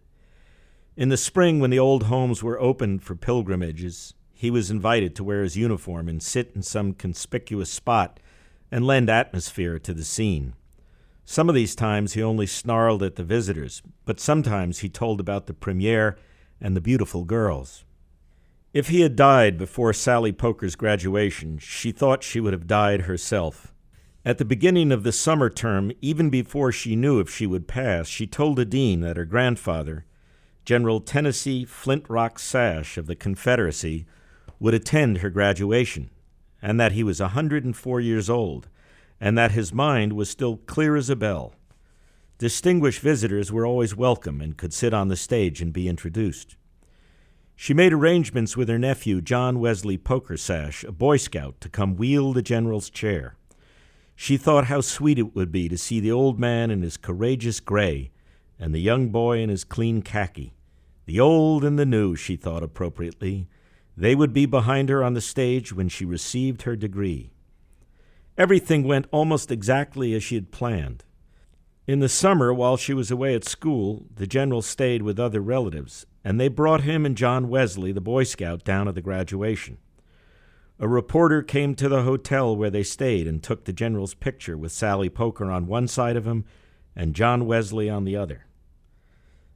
In 0.97 1.09
the 1.09 1.17
spring, 1.17 1.59
when 1.59 1.71
the 1.71 1.79
old 1.79 2.05
homes 2.05 2.43
were 2.43 2.61
opened 2.61 3.03
for 3.03 3.17
pilgrimages, 3.17 4.15
he 4.33 4.51
was 4.51 4.71
invited 4.71 5.17
to 5.17 5.25
wear 5.25 5.43
his 5.43 5.57
uniform 5.57 6.09
and 6.09 6.23
sit 6.23 6.53
in 6.55 6.63
some 6.63 6.93
conspicuous 6.93 7.71
spot 7.71 8.21
and 8.71 8.87
lend 8.87 9.11
atmosphere 9.11 9.79
to 9.79 9.95
the 9.95 10.05
scene. 10.05 10.55
Some 11.25 11.49
of 11.49 11.55
these 11.55 11.75
times 11.75 12.13
he 12.13 12.23
only 12.23 12.47
snarled 12.47 13.03
at 13.03 13.17
the 13.17 13.25
visitors, 13.25 13.83
but 14.05 14.21
sometimes 14.21 14.81
he 14.81 14.89
told 14.89 15.21
about 15.21 15.47
the 15.47 15.55
premiere 15.55 16.17
and 16.61 16.77
the 16.77 16.81
beautiful 16.81 17.25
girls. 17.25 17.85
If 18.73 18.89
he 18.89 19.01
had 19.01 19.17
died 19.17 19.57
before 19.57 19.93
Sally 19.93 20.33
Poker's 20.33 20.77
graduation, 20.77 21.59
she 21.59 21.93
thought 21.93 22.23
she 22.23 22.41
would 22.41 22.53
have 22.53 22.67
died 22.67 23.03
herself. 23.03 23.73
At 24.25 24.39
the 24.39 24.45
beginning 24.45 24.91
of 24.91 25.03
the 25.03 25.13
summer 25.13 25.49
term, 25.49 25.93
even 26.01 26.31
before 26.31 26.73
she 26.73 26.97
knew 26.97 27.21
if 27.21 27.31
she 27.31 27.47
would 27.47 27.69
pass, 27.69 28.09
she 28.09 28.27
told 28.27 28.57
the 28.57 28.65
dean 28.65 29.01
that 29.01 29.17
her 29.17 29.25
grandfather, 29.25 30.07
General 30.65 31.01
Tennessee 31.01 31.65
Flint 31.65 32.05
Rock 32.09 32.39
Sash 32.39 32.97
of 32.97 33.07
the 33.07 33.15
Confederacy, 33.15 34.07
would 34.59 34.75
attend 34.75 35.19
her 35.19 35.31
graduation 35.31 36.11
and 36.65 36.81
that 36.81 36.93
he 36.93 37.05
was 37.05 37.21
a 37.21 37.25
104 37.25 38.01
years 38.01 38.31
old, 38.31 38.69
and 39.25 39.39
that 39.39 39.53
his 39.53 39.73
mind 39.73 40.13
was 40.13 40.29
still 40.29 40.59
clear 40.67 40.97
as 40.97 41.09
a 41.09 41.17
bell. 41.17 41.55
Distinguished 42.37 43.01
visitors 43.01 43.51
were 43.51 43.65
always 43.65 43.97
welcome 43.97 44.43
and 44.43 44.59
could 44.59 44.75
sit 44.75 44.93
on 44.93 45.09
the 45.09 45.17
stage 45.17 45.63
and 45.63 45.73
be 45.73 45.89
introduced. 45.89 46.57
She 47.57 47.73
made 47.73 47.95
arrangements 47.95 48.55
with 48.55 48.69
her 48.69 48.79
nephew, 48.79 49.23
John 49.23 49.61
Wesley 49.61 49.97
Pokersash, 49.97 50.87
a 50.87 50.93
Boy 50.93 51.17
Scout, 51.17 51.59
to 51.63 51.71
come 51.71 51.97
wheel 51.97 52.35
the 52.35 52.43
general's 52.43 52.91
chair. 52.91 53.39
She 54.15 54.37
thought 54.37 54.67
how 54.67 54.83
sweet 54.83 55.19
it 55.19 55.35
would 55.35 55.51
be 55.51 55.71
to 55.71 55.79
see 55.79 56.01
the 56.01 56.13
old 56.13 56.39
man 56.39 56.71
in 56.71 56.83
his 56.83 56.99
courageous 56.99 57.61
gray 57.61 58.11
and 58.59 58.75
the 58.75 58.79
young 58.79 59.09
boy 59.09 59.39
in 59.39 59.49
his 59.49 59.65
clean 59.65 60.03
khaki. 60.03 60.53
The 61.07 61.19
old 61.19 61.65
and 61.65 61.79
the 61.79 61.87
new, 61.87 62.15
she 62.15 62.37
thought 62.37 62.63
appropriately, 62.63 63.49
They 63.97 64.15
would 64.15 64.35
be 64.35 64.45
behind 64.45 64.91
her 64.91 65.03
on 65.03 65.15
the 65.15 65.23
stage 65.23 65.73
when 65.73 65.89
she 65.89 66.05
received 66.05 66.63
her 66.63 66.77
degree. 66.77 67.34
Everything 68.37 68.83
went 68.83 69.07
almost 69.13 69.53
exactly 69.53 70.13
as 70.15 70.25
she 70.25 70.35
had 70.35 70.51
planned. 70.51 71.05
In 71.87 72.01
the 72.01 72.09
summer, 72.09 72.53
while 72.53 72.77
she 72.77 72.93
was 72.93 73.11
away 73.11 73.35
at 73.35 73.45
school, 73.45 74.07
the 74.13 74.27
general 74.27 74.63
stayed 74.63 75.03
with 75.03 75.21
other 75.21 75.41
relatives, 75.41 76.07
and 76.25 76.41
they 76.41 76.49
brought 76.49 76.81
him 76.81 77.07
and 77.07 77.17
John 77.17 77.49
Wesley, 77.49 77.93
the 77.93 78.01
Boy 78.01 78.25
Scout, 78.25 78.65
down 78.65 78.89
at 78.89 78.95
the 78.95 79.03
graduation. 79.03 79.79
A 80.81 80.89
reporter 80.89 81.43
came 81.43 81.77
to 81.77 81.89
the 81.89 82.03
hotel 82.03 82.57
where 82.57 82.71
they 82.71 82.83
stayed 82.83 83.29
and 83.29 83.41
took 83.41 83.65
the 83.65 83.73
general's 83.73 84.15
picture 84.15 84.57
with 84.57 84.73
Sally 84.73 85.09
Poker 85.09 85.51
on 85.51 85.69
one 85.69 85.87
side 85.87 86.17
of 86.17 86.27
him 86.27 86.45
and 86.97 87.15
John 87.15 87.47
Wesley 87.47 87.89
on 87.89 88.05
the 88.05 88.17
other. 88.17 88.47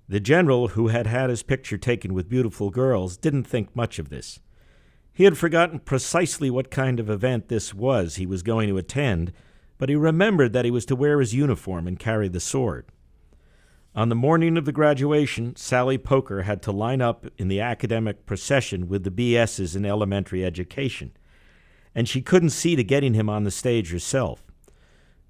The 0.09 0.21
general, 0.21 0.69
who 0.69 0.89
had 0.89 1.07
had 1.07 1.31
his 1.31 1.43
picture 1.43 1.79
taken 1.79 2.15
with 2.15 2.29
beautiful 2.29 2.71
girls, 2.71 3.17
didn't 3.17 3.45
think 3.45 3.75
much 3.75 3.99
of 3.99 4.09
this. 4.09 4.39
He 5.19 5.25
had 5.25 5.37
forgotten 5.37 5.81
precisely 5.81 6.49
what 6.49 6.71
kind 6.71 7.01
of 7.01 7.11
event 7.11 7.49
this 7.49 7.75
was 7.75 8.15
he 8.15 8.25
was 8.25 8.45
going 8.45 8.69
to 8.69 8.79
attend, 8.79 9.33
but 9.77 9.89
he 9.89 9.97
remembered 9.97 10.53
that 10.53 10.65
he 10.65 10.71
was 10.71 10.87
to 10.87 10.95
wear 10.95 11.19
his 11.19 11.35
uniform 11.35 11.89
and 11.89 11.99
carry 11.99 12.29
the 12.29 12.39
sword. 12.39 12.87
On 13.97 14.11
the 14.11 14.15
morning 14.15 14.57
of 14.57 14.65
the 14.65 14.71
graduation, 14.71 15.57
Sally 15.57 15.99
Poker 15.99 16.43
had 16.43 16.63
to 16.63 16.71
line 16.71 17.01
up 17.01 17.27
in 17.37 17.49
the 17.49 17.61
academic 17.61 18.27
procession 18.27 18.87
with 18.87 19.03
the 19.03 19.11
BSs 19.11 19.75
in 19.75 19.85
elementary 19.85 20.45
education, 20.45 21.11
and 21.97 22.09
she 22.09 22.23
couldn't 22.23 22.51
see 22.51 22.77
to 22.77 22.85
getting 22.85 23.15
him 23.15 23.29
on 23.29 23.43
the 23.43 23.51
stage 23.51 23.91
herself. 23.91 24.45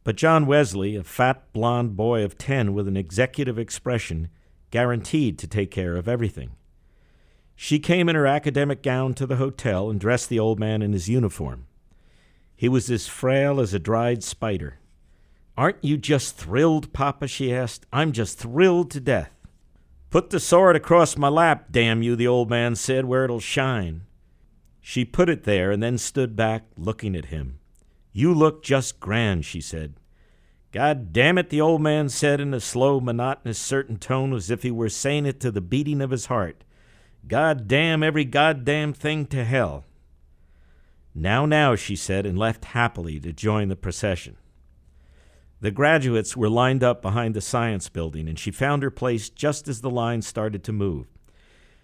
But 0.05 0.17
John 0.17 0.45
Wesley, 0.45 0.97
a 0.97 1.03
fat 1.03 1.51
blond 1.55 1.97
boy 1.97 2.23
of 2.25 2.37
ten 2.37 2.75
with 2.75 2.89
an 2.89 2.97
executive 2.99 3.59
expression, 3.59 4.29
guaranteed 4.71 5.39
to 5.39 5.47
take 5.47 5.71
care 5.71 5.97
of 5.97 6.09
everything. 6.09 6.51
She 7.61 7.81
came 7.81 8.09
in 8.09 8.15
her 8.15 8.25
academic 8.25 8.85
gown 8.85 9.15
to 9.15 9.27
the 9.27 9.35
hotel 9.35 9.91
and 9.91 9.99
dressed 9.99 10.29
the 10.29 10.39
old 10.39 10.61
man 10.61 10.81
in 10.81 10.93
his 10.93 11.09
uniform. 11.09 11.67
He 12.55 12.69
was 12.69 12.89
as 12.89 13.09
frail 13.09 13.59
as 13.59 13.75
a 13.75 13.81
dried 13.81 14.23
spider. 14.23 14.79
Aren't 15.57 15.83
you 15.83 15.97
just 15.97 16.37
thrilled, 16.37 16.93
Papa? 16.93 17.27
she 17.27 17.53
asked. 17.53 17.85
I'm 17.93 18.13
just 18.13 18.39
thrilled 18.39 18.93
to 18.93 19.01
death. 19.01 19.33
Put 20.09 20.31
the 20.31 20.39
sword 20.39 20.77
across 20.77 21.17
my 21.17 21.27
lap, 21.27 21.67
damn 21.73 22.01
you, 22.01 22.15
the 22.15 22.29
old 22.29 22.49
man 22.49 22.77
said, 22.77 23.07
where 23.07 23.25
it'll 23.25 23.41
shine. 23.41 24.03
She 24.81 25.05
put 25.05 25.29
it 25.29 25.43
there 25.43 25.73
and 25.73 25.83
then 25.83 25.99
stood 25.99 26.37
back, 26.37 26.63
looking 26.77 27.17
at 27.17 27.27
him. 27.27 27.59
You 28.13 28.33
look 28.33 28.63
just 28.63 29.01
grand, 29.01 29.45
she 29.45 29.61
said. 29.61 29.95
God 30.71 31.13
damn 31.13 31.37
it, 31.37 31.51
the 31.51 31.61
old 31.61 31.83
man 31.83 32.09
said 32.09 32.41
in 32.41 32.55
a 32.55 32.61
slow, 32.61 33.01
monotonous, 33.01 33.59
certain 33.59 33.97
tone, 33.97 34.33
as 34.33 34.49
if 34.49 34.63
he 34.63 34.71
were 34.71 34.89
saying 34.89 35.27
it 35.27 35.41
to 35.41 35.51
the 35.51 35.61
beating 35.61 36.01
of 36.01 36.13
his 36.13 36.27
heart. 36.27 36.63
God 37.27 37.69
damn 37.69 38.03
every 38.03 38.25
goddamn 38.25 38.93
thing 38.93 39.27
to 39.27 39.45
hell. 39.45 39.85
Now, 41.15 41.47
now, 41.47 41.75
she 41.75 41.97
said, 41.97 42.25
and 42.25 42.39
left 42.39 42.67
happily 42.67 43.19
to 43.21 43.33
join 43.33 43.69
the 43.69 43.77
procession. 43.77 44.37
The 45.61 45.71
graduates 45.71 46.37
were 46.37 46.49
lined 46.49 46.85
up 46.85 47.03
behind 47.03 47.35
the 47.35 47.41
science 47.41 47.89
building, 47.89 48.29
and 48.29 48.39
she 48.39 48.51
found 48.51 48.83
her 48.83 48.91
place 48.91 49.29
just 49.29 49.67
as 49.67 49.81
the 49.81 49.91
line 49.91 50.23
started 50.23 50.63
to 50.65 50.73
move. 50.73 51.07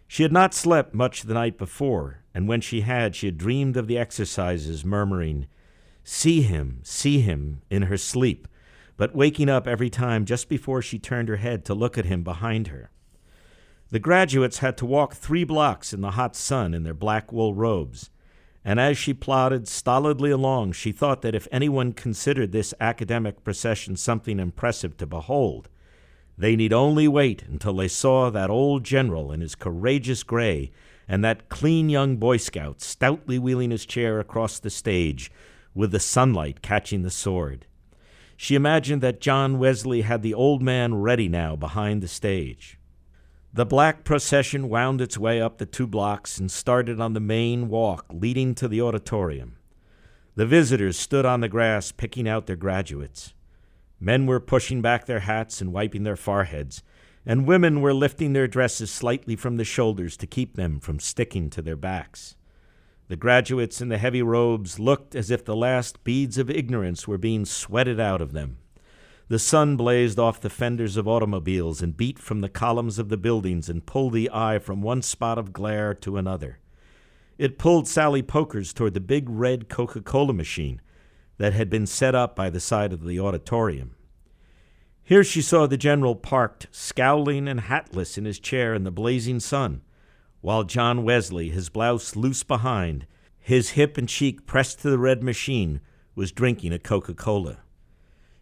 She 0.06 0.22
had 0.22 0.32
not 0.32 0.54
slept 0.54 0.94
much 0.94 1.22
the 1.22 1.34
night 1.34 1.58
before, 1.58 2.20
and 2.32 2.46
when 2.46 2.60
she 2.60 2.82
had, 2.82 3.16
she 3.16 3.26
had 3.26 3.38
dreamed 3.38 3.76
of 3.76 3.88
the 3.88 3.98
exercises, 3.98 4.84
murmuring, 4.84 5.46
See 6.04 6.42
him, 6.42 6.80
see 6.84 7.20
him, 7.20 7.62
in 7.70 7.82
her 7.82 7.96
sleep 7.96 8.46
but 8.96 9.14
waking 9.14 9.48
up 9.48 9.66
every 9.66 9.90
time 9.90 10.24
just 10.24 10.48
before 10.48 10.80
she 10.80 10.98
turned 10.98 11.28
her 11.28 11.36
head 11.36 11.64
to 11.64 11.74
look 11.74 11.98
at 11.98 12.04
him 12.04 12.22
behind 12.22 12.68
her. 12.68 12.90
The 13.94 14.00
graduates 14.00 14.58
had 14.58 14.76
to 14.78 14.86
walk 14.86 15.14
three 15.14 15.44
blocks 15.44 15.92
in 15.92 16.00
the 16.00 16.10
hot 16.10 16.34
sun 16.34 16.74
in 16.74 16.82
their 16.82 16.94
black 16.94 17.32
wool 17.32 17.54
robes, 17.54 18.10
and 18.64 18.80
as 18.80 18.98
she 18.98 19.14
plodded 19.14 19.68
stolidly 19.68 20.32
along, 20.32 20.72
she 20.72 20.90
thought 20.90 21.22
that 21.22 21.36
if 21.36 21.46
anyone 21.52 21.92
considered 21.92 22.50
this 22.50 22.74
academic 22.80 23.44
procession 23.44 23.94
something 23.94 24.40
impressive 24.40 24.96
to 24.96 25.06
behold, 25.06 25.68
they 26.36 26.56
need 26.56 26.72
only 26.72 27.06
wait 27.06 27.44
until 27.44 27.72
they 27.74 27.86
saw 27.86 28.30
that 28.30 28.50
old 28.50 28.82
general 28.82 29.30
in 29.30 29.40
his 29.40 29.54
courageous 29.54 30.24
gray 30.24 30.72
and 31.06 31.24
that 31.24 31.48
clean 31.48 31.88
young 31.88 32.16
Boy 32.16 32.38
Scout 32.38 32.80
stoutly 32.80 33.38
wheeling 33.38 33.70
his 33.70 33.86
chair 33.86 34.18
across 34.18 34.58
the 34.58 34.70
stage 34.70 35.30
with 35.72 35.92
the 35.92 36.00
sunlight 36.00 36.62
catching 36.62 37.02
the 37.02 37.12
sword. 37.12 37.64
She 38.36 38.56
imagined 38.56 39.02
that 39.02 39.20
John 39.20 39.60
Wesley 39.60 40.00
had 40.00 40.22
the 40.22 40.34
old 40.34 40.62
man 40.62 40.96
ready 40.96 41.28
now 41.28 41.54
behind 41.54 42.02
the 42.02 42.08
stage. 42.08 42.76
The 43.54 43.64
black 43.64 44.02
procession 44.02 44.68
wound 44.68 45.00
its 45.00 45.16
way 45.16 45.40
up 45.40 45.58
the 45.58 45.64
two 45.64 45.86
blocks 45.86 46.38
and 46.38 46.50
started 46.50 47.00
on 47.00 47.12
the 47.12 47.20
main 47.20 47.68
walk 47.68 48.04
leading 48.10 48.52
to 48.56 48.66
the 48.66 48.80
auditorium. 48.80 49.58
The 50.34 50.44
visitors 50.44 50.98
stood 50.98 51.24
on 51.24 51.38
the 51.38 51.48
grass 51.48 51.92
picking 51.92 52.28
out 52.28 52.46
their 52.46 52.56
graduates. 52.56 53.32
Men 54.00 54.26
were 54.26 54.40
pushing 54.40 54.82
back 54.82 55.06
their 55.06 55.20
hats 55.20 55.60
and 55.60 55.72
wiping 55.72 56.02
their 56.02 56.16
foreheads, 56.16 56.82
and 57.24 57.46
women 57.46 57.80
were 57.80 57.94
lifting 57.94 58.32
their 58.32 58.48
dresses 58.48 58.90
slightly 58.90 59.36
from 59.36 59.56
the 59.56 59.62
shoulders 59.62 60.16
to 60.16 60.26
keep 60.26 60.56
them 60.56 60.80
from 60.80 60.98
sticking 60.98 61.48
to 61.50 61.62
their 61.62 61.76
backs. 61.76 62.34
The 63.06 63.14
graduates 63.14 63.80
in 63.80 63.88
the 63.88 63.98
heavy 63.98 64.20
robes 64.20 64.80
looked 64.80 65.14
as 65.14 65.30
if 65.30 65.44
the 65.44 65.54
last 65.54 66.02
beads 66.02 66.38
of 66.38 66.50
ignorance 66.50 67.06
were 67.06 67.18
being 67.18 67.44
sweated 67.44 68.00
out 68.00 68.20
of 68.20 68.32
them. 68.32 68.58
The 69.28 69.38
sun 69.38 69.76
blazed 69.76 70.18
off 70.18 70.40
the 70.40 70.50
fenders 70.50 70.96
of 70.96 71.08
automobiles 71.08 71.80
and 71.80 71.96
beat 71.96 72.18
from 72.18 72.40
the 72.40 72.48
columns 72.48 72.98
of 72.98 73.08
the 73.08 73.16
buildings 73.16 73.68
and 73.68 73.86
pulled 73.86 74.12
the 74.12 74.30
eye 74.32 74.58
from 74.58 74.82
one 74.82 75.02
spot 75.02 75.38
of 75.38 75.52
glare 75.52 75.94
to 75.94 76.16
another. 76.16 76.58
It 77.38 77.58
pulled 77.58 77.88
Sally 77.88 78.22
Pokers 78.22 78.72
toward 78.72 78.94
the 78.94 79.00
big 79.00 79.28
red 79.28 79.68
Coca 79.68 80.00
Cola 80.02 80.34
machine 80.34 80.80
that 81.38 81.52
had 81.52 81.70
been 81.70 81.86
set 81.86 82.14
up 82.14 82.36
by 82.36 82.50
the 82.50 82.60
side 82.60 82.92
of 82.92 83.04
the 83.04 83.18
auditorium. 83.18 83.96
Here 85.02 85.24
she 85.24 85.42
saw 85.42 85.66
the 85.66 85.76
general 85.76 86.14
parked, 86.14 86.66
scowling 86.70 87.48
and 87.48 87.60
hatless 87.60 88.16
in 88.16 88.24
his 88.26 88.38
chair 88.38 88.74
in 88.74 88.84
the 88.84 88.90
blazing 88.90 89.40
sun 89.40 89.82
while 90.44 90.62
John 90.62 91.04
Wesley, 91.04 91.48
his 91.48 91.70
blouse 91.70 92.16
loose 92.16 92.42
behind, 92.42 93.06
his 93.40 93.70
hip 93.70 93.96
and 93.96 94.06
cheek 94.06 94.44
pressed 94.44 94.80
to 94.80 94.90
the 94.90 94.98
red 94.98 95.22
machine, 95.22 95.80
was 96.14 96.32
drinking 96.32 96.70
a 96.74 96.78
Coca 96.78 97.14
Cola. 97.14 97.60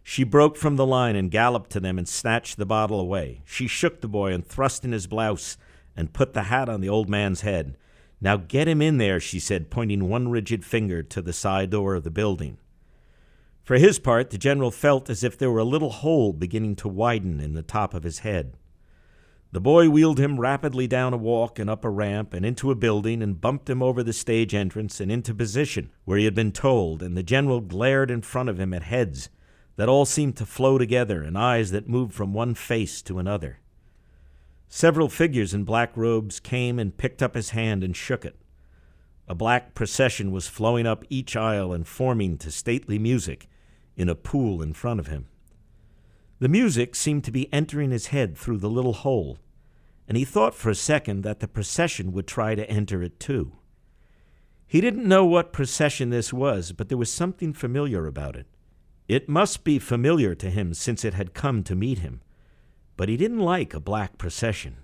She 0.03 0.25
broke 0.25 0.57
from 0.57 0.75
the 0.75 0.85
line 0.85 1.15
and 1.15 1.31
galloped 1.31 1.69
to 1.71 1.79
them 1.79 1.97
and 1.97 2.07
snatched 2.07 2.57
the 2.57 2.65
bottle 2.65 2.99
away. 2.99 3.41
She 3.45 3.67
shook 3.67 4.01
the 4.01 4.09
boy 4.09 4.33
and 4.33 4.45
thrust 4.45 4.83
in 4.83 4.91
his 4.91 5.07
blouse 5.07 5.57
and 5.95 6.13
put 6.13 6.33
the 6.33 6.43
hat 6.43 6.67
on 6.67 6.81
the 6.81 6.89
old 6.89 7.09
man's 7.09 7.41
head. 7.41 7.77
Now 8.19 8.37
get 8.37 8.67
him 8.67 8.81
in 8.81 8.97
there, 8.97 9.19
she 9.19 9.39
said, 9.39 9.69
pointing 9.69 10.09
one 10.09 10.27
rigid 10.27 10.65
finger 10.65 11.03
to 11.03 11.21
the 11.21 11.33
side 11.33 11.69
door 11.69 11.95
of 11.95 12.03
the 12.03 12.11
building. 12.11 12.57
For 13.63 13.77
his 13.77 13.97
part, 13.97 14.29
the 14.29 14.37
general 14.37 14.71
felt 14.71 15.09
as 15.09 15.23
if 15.23 15.37
there 15.37 15.51
were 15.51 15.59
a 15.59 15.65
little 15.65 15.89
hole 15.89 16.33
beginning 16.33 16.75
to 16.77 16.89
widen 16.89 17.39
in 17.39 17.53
the 17.53 17.63
top 17.63 17.93
of 17.93 18.03
his 18.03 18.19
head. 18.19 18.57
The 19.53 19.61
boy 19.61 19.89
wheeled 19.89 20.19
him 20.19 20.39
rapidly 20.39 20.87
down 20.87 21.13
a 21.13 21.17
walk 21.17 21.59
and 21.59 21.69
up 21.69 21.85
a 21.85 21.89
ramp 21.89 22.33
and 22.33 22.45
into 22.45 22.71
a 22.71 22.75
building 22.75 23.21
and 23.21 23.39
bumped 23.39 23.69
him 23.69 23.81
over 23.81 24.03
the 24.03 24.11
stage 24.11 24.53
entrance 24.53 24.99
and 24.99 25.11
into 25.11 25.33
position 25.33 25.91
where 26.03 26.17
he 26.17 26.25
had 26.25 26.35
been 26.35 26.51
told, 26.51 27.01
and 27.01 27.15
the 27.15 27.23
general 27.23 27.61
glared 27.61 28.11
in 28.11 28.21
front 28.21 28.49
of 28.49 28.59
him 28.59 28.73
at 28.73 28.83
heads 28.83 29.29
that 29.75 29.89
all 29.89 30.05
seemed 30.05 30.37
to 30.37 30.45
flow 30.45 30.77
together 30.77 31.21
and 31.21 31.37
eyes 31.37 31.71
that 31.71 31.89
moved 31.89 32.13
from 32.13 32.33
one 32.33 32.53
face 32.53 33.01
to 33.03 33.19
another. 33.19 33.59
Several 34.67 35.09
figures 35.09 35.53
in 35.53 35.63
black 35.63 35.95
robes 35.95 36.39
came 36.39 36.79
and 36.79 36.97
picked 36.97 37.21
up 37.21 37.35
his 37.35 37.51
hand 37.51 37.83
and 37.83 37.95
shook 37.95 38.25
it. 38.25 38.35
A 39.27 39.35
black 39.35 39.73
procession 39.73 40.31
was 40.31 40.47
flowing 40.47 40.85
up 40.85 41.05
each 41.09 41.35
aisle 41.35 41.73
and 41.73 41.87
forming 41.87 42.37
to 42.39 42.51
stately 42.51 42.99
music 42.99 43.47
in 43.95 44.09
a 44.09 44.15
pool 44.15 44.61
in 44.61 44.73
front 44.73 44.99
of 44.99 45.07
him. 45.07 45.27
The 46.39 46.49
music 46.49 46.95
seemed 46.95 47.23
to 47.23 47.31
be 47.31 47.51
entering 47.53 47.91
his 47.91 48.07
head 48.07 48.37
through 48.37 48.57
the 48.57 48.69
little 48.69 48.93
hole, 48.93 49.39
and 50.07 50.17
he 50.17 50.25
thought 50.25 50.55
for 50.55 50.69
a 50.69 50.75
second 50.75 51.21
that 51.21 51.39
the 51.39 51.47
procession 51.47 52.11
would 52.11 52.27
try 52.27 52.55
to 52.55 52.69
enter 52.69 53.01
it 53.01 53.19
too. 53.19 53.53
He 54.65 54.81
didn't 54.81 55.07
know 55.07 55.23
what 55.23 55.53
procession 55.53 56.09
this 56.09 56.33
was, 56.33 56.71
but 56.71 56.89
there 56.89 56.97
was 56.97 57.11
something 57.11 57.53
familiar 57.53 58.07
about 58.07 58.35
it. 58.35 58.47
It 59.07 59.27
must 59.27 59.63
be 59.63 59.79
familiar 59.79 60.33
to 60.35 60.49
him 60.49 60.73
since 60.73 61.03
it 61.03 61.13
had 61.13 61.33
come 61.33 61.63
to 61.63 61.75
meet 61.75 61.99
him, 61.99 62.21
but 62.95 63.09
he 63.09 63.17
didn't 63.17 63.39
like 63.39 63.73
a 63.73 63.79
black 63.79 64.17
procession. 64.17 64.77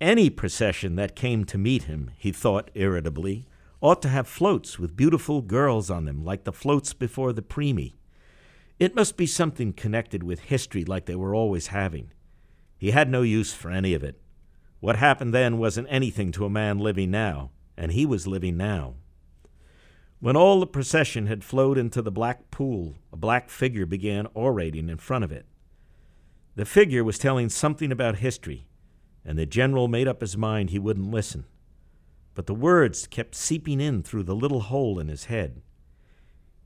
Any 0.00 0.30
procession 0.30 0.96
that 0.96 1.16
came 1.16 1.44
to 1.44 1.58
meet 1.58 1.84
him, 1.84 2.10
he 2.16 2.32
thought 2.32 2.70
irritably, 2.74 3.46
ought 3.80 4.00
to 4.02 4.08
have 4.08 4.26
floats 4.26 4.78
with 4.78 4.96
beautiful 4.96 5.42
girls 5.42 5.90
on 5.90 6.06
them, 6.06 6.24
like 6.24 6.44
the 6.44 6.52
floats 6.52 6.94
before 6.94 7.32
the 7.32 7.42
preemie. 7.42 7.96
It 8.78 8.96
must 8.96 9.16
be 9.16 9.26
something 9.26 9.72
connected 9.72 10.22
with 10.22 10.40
history 10.40 10.84
like 10.84 11.04
they 11.04 11.14
were 11.14 11.34
always 11.34 11.68
having. 11.68 12.10
He 12.78 12.90
had 12.90 13.10
no 13.10 13.22
use 13.22 13.52
for 13.52 13.70
any 13.70 13.94
of 13.94 14.02
it. 14.02 14.20
What 14.80 14.96
happened 14.96 15.32
then 15.32 15.58
wasn't 15.58 15.86
anything 15.90 16.32
to 16.32 16.44
a 16.44 16.50
man 16.50 16.78
living 16.78 17.10
now, 17.10 17.50
and 17.76 17.92
he 17.92 18.04
was 18.04 18.26
living 18.26 18.56
now. 18.56 18.94
When 20.24 20.36
all 20.36 20.58
the 20.58 20.66
procession 20.66 21.26
had 21.26 21.44
flowed 21.44 21.76
into 21.76 22.00
the 22.00 22.10
black 22.10 22.50
pool, 22.50 22.94
a 23.12 23.16
black 23.16 23.50
figure 23.50 23.84
began 23.84 24.26
orating 24.32 24.88
in 24.88 24.96
front 24.96 25.22
of 25.22 25.30
it. 25.30 25.44
The 26.56 26.64
figure 26.64 27.04
was 27.04 27.18
telling 27.18 27.50
something 27.50 27.92
about 27.92 28.16
history, 28.16 28.66
and 29.22 29.38
the 29.38 29.44
general 29.44 29.86
made 29.86 30.08
up 30.08 30.22
his 30.22 30.34
mind 30.34 30.70
he 30.70 30.78
wouldn't 30.78 31.10
listen. 31.10 31.44
but 32.34 32.46
the 32.46 32.54
words 32.54 33.06
kept 33.06 33.34
seeping 33.34 33.82
in 33.82 34.02
through 34.02 34.22
the 34.22 34.34
little 34.34 34.60
hole 34.60 34.98
in 34.98 35.08
his 35.08 35.26
head. 35.26 35.60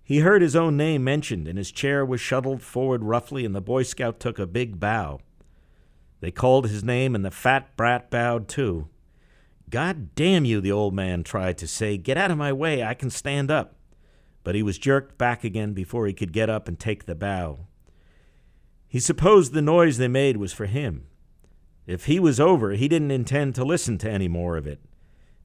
He 0.04 0.20
heard 0.20 0.40
his 0.40 0.54
own 0.54 0.76
name 0.76 1.02
mentioned, 1.02 1.48
and 1.48 1.58
his 1.58 1.72
chair 1.72 2.06
was 2.06 2.20
shuttled 2.20 2.62
forward 2.62 3.02
roughly, 3.02 3.44
and 3.44 3.56
the 3.56 3.60
Boy 3.60 3.82
Scout 3.82 4.20
took 4.20 4.38
a 4.38 4.46
big 4.46 4.78
bow. 4.78 5.18
They 6.20 6.30
called 6.30 6.68
his 6.68 6.84
name, 6.84 7.16
and 7.16 7.24
the 7.24 7.32
fat 7.32 7.76
brat 7.76 8.08
bowed 8.08 8.46
too. 8.46 8.88
God 9.70 10.14
damn 10.14 10.44
you, 10.44 10.60
the 10.60 10.72
old 10.72 10.94
man 10.94 11.24
tried 11.24 11.58
to 11.58 11.66
say. 11.66 11.96
Get 11.96 12.16
out 12.16 12.30
of 12.30 12.38
my 12.38 12.52
way, 12.52 12.82
I 12.82 12.94
can 12.94 13.10
stand 13.10 13.50
up. 13.50 13.74
But 14.44 14.54
he 14.54 14.62
was 14.62 14.78
jerked 14.78 15.18
back 15.18 15.44
again 15.44 15.72
before 15.74 16.06
he 16.06 16.12
could 16.12 16.32
get 16.32 16.48
up 16.48 16.68
and 16.68 16.78
take 16.78 17.04
the 17.04 17.14
bow. 17.14 17.66
He 18.86 19.00
supposed 19.00 19.52
the 19.52 19.60
noise 19.60 19.98
they 19.98 20.08
made 20.08 20.38
was 20.38 20.52
for 20.52 20.66
him. 20.66 21.06
If 21.86 22.06
he 22.06 22.18
was 22.18 22.40
over, 22.40 22.72
he 22.72 22.88
didn't 22.88 23.10
intend 23.10 23.54
to 23.54 23.64
listen 23.64 23.98
to 23.98 24.10
any 24.10 24.28
more 24.28 24.56
of 24.56 24.66
it. 24.66 24.80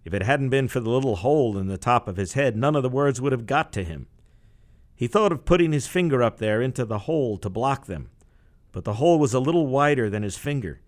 If 0.05 0.13
it 0.13 0.23
hadn't 0.23 0.49
been 0.49 0.67
for 0.67 0.79
the 0.79 0.89
little 0.89 1.17
hole 1.17 1.57
in 1.57 1.67
the 1.67 1.77
top 1.77 2.07
of 2.07 2.17
his 2.17 2.33
head, 2.33 2.55
none 2.55 2.75
of 2.75 2.83
the 2.83 2.89
words 2.89 3.21
would 3.21 3.31
have 3.31 3.45
got 3.45 3.71
to 3.73 3.83
him. 3.83 4.07
He 4.95 5.07
thought 5.07 5.31
of 5.31 5.45
putting 5.45 5.71
his 5.71 5.88
finger 5.88 6.21
up 6.21 6.38
there 6.38 6.62
into 6.62 6.86
the 6.86 6.99
hole 6.99 7.38
to 7.38 7.49
block 7.49 7.86
them, 7.88 8.09
but 8.71 8.83
the 8.83 8.95
hole 8.95 9.19
was 9.19 9.33
a 9.33 9.39
little 9.39 9.67
wider 9.67 10.09
than 10.09 10.23
his 10.23 10.38
finger, 10.38 10.81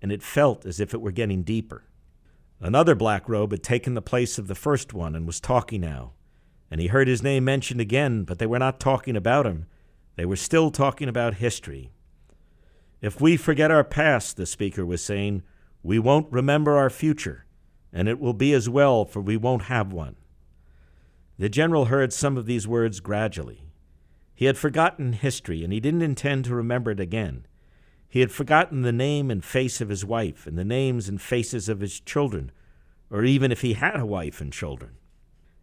and 0.00 0.12
it 0.12 0.22
felt 0.22 0.64
as 0.64 0.80
if 0.80 0.94
it 0.94 1.00
were 1.00 1.10
getting 1.10 1.42
deeper. 1.42 1.84
Another 2.60 2.94
black 2.94 3.28
robe 3.28 3.52
had 3.52 3.62
taken 3.62 3.94
the 3.94 4.02
place 4.02 4.38
of 4.38 4.48
the 4.48 4.54
first 4.54 4.92
one 4.92 5.14
and 5.14 5.26
was 5.26 5.40
talking 5.40 5.80
now, 5.80 6.12
and 6.70 6.80
he 6.80 6.88
heard 6.88 7.06
his 7.06 7.22
name 7.22 7.44
mentioned 7.44 7.80
again, 7.80 8.24
but 8.24 8.38
they 8.38 8.46
were 8.46 8.58
not 8.58 8.80
talking 8.80 9.16
about 9.16 9.46
him. 9.46 9.66
They 10.16 10.24
were 10.26 10.36
still 10.36 10.70
talking 10.70 11.08
about 11.08 11.34
history. 11.34 11.92
If 13.00 13.20
we 13.20 13.36
forget 13.36 13.70
our 13.70 13.84
past, 13.84 14.36
the 14.36 14.46
speaker 14.46 14.84
was 14.84 15.04
saying, 15.04 15.42
we 15.84 16.00
won't 16.00 16.32
remember 16.32 16.76
our 16.76 16.90
future, 16.90 17.46
and 17.92 18.08
it 18.08 18.18
will 18.18 18.32
be 18.32 18.52
as 18.52 18.68
well, 18.68 19.04
for 19.04 19.20
we 19.20 19.36
won't 19.36 19.62
have 19.62 19.92
one. 19.92 20.16
The 21.38 21.48
general 21.48 21.84
heard 21.84 22.12
some 22.12 22.36
of 22.36 22.46
these 22.46 22.66
words 22.66 22.98
gradually. 22.98 23.62
He 24.34 24.46
had 24.46 24.58
forgotten 24.58 25.12
history, 25.12 25.62
and 25.62 25.72
he 25.72 25.78
didn't 25.78 26.02
intend 26.02 26.44
to 26.46 26.54
remember 26.54 26.90
it 26.90 26.98
again. 26.98 27.46
He 28.08 28.20
had 28.20 28.32
forgotten 28.32 28.82
the 28.82 28.92
name 28.92 29.30
and 29.30 29.44
face 29.44 29.80
of 29.80 29.90
his 29.90 30.04
wife, 30.04 30.46
and 30.46 30.56
the 30.56 30.64
names 30.64 31.08
and 31.08 31.20
faces 31.20 31.68
of 31.68 31.80
his 31.80 32.00
children, 32.00 32.50
or 33.10 33.24
even 33.24 33.52
if 33.52 33.60
he 33.60 33.74
had 33.74 34.00
a 34.00 34.06
wife 34.06 34.40
and 34.40 34.52
children. 34.52 34.92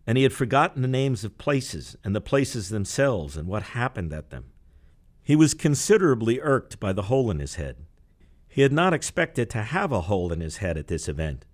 And 0.06 0.18
he 0.18 0.24
had 0.24 0.34
forgotten 0.34 0.84
the 0.84 0.88
names 0.88 1.24
of 1.24 1.40
places, 1.40 1.96
and 2.04 2.16
the 2.16 2.22
places 2.22 2.70
themselves, 2.70 3.36
and 3.36 3.48
what 3.48 3.64
happened 3.64 4.14
at 4.14 4.30
them. 4.30 4.46
He 5.24 5.36
was 5.36 5.56
considerably 5.56 6.40
irked 6.40 6.80
by 6.80 6.94
the 6.94 7.04
hole 7.04 7.32
in 7.32 7.40
his 7.40 7.56
head. 7.56 7.78
He 8.48 8.62
had 8.62 8.72
not 8.72 8.94
expected 8.94 9.50
to 9.50 9.64
have 9.64 9.92
a 9.92 10.02
hole 10.02 10.32
in 10.32 10.40
his 10.40 10.58
head 10.58 10.78
at 10.78 10.88
this 10.88 11.10
event. 11.10 11.46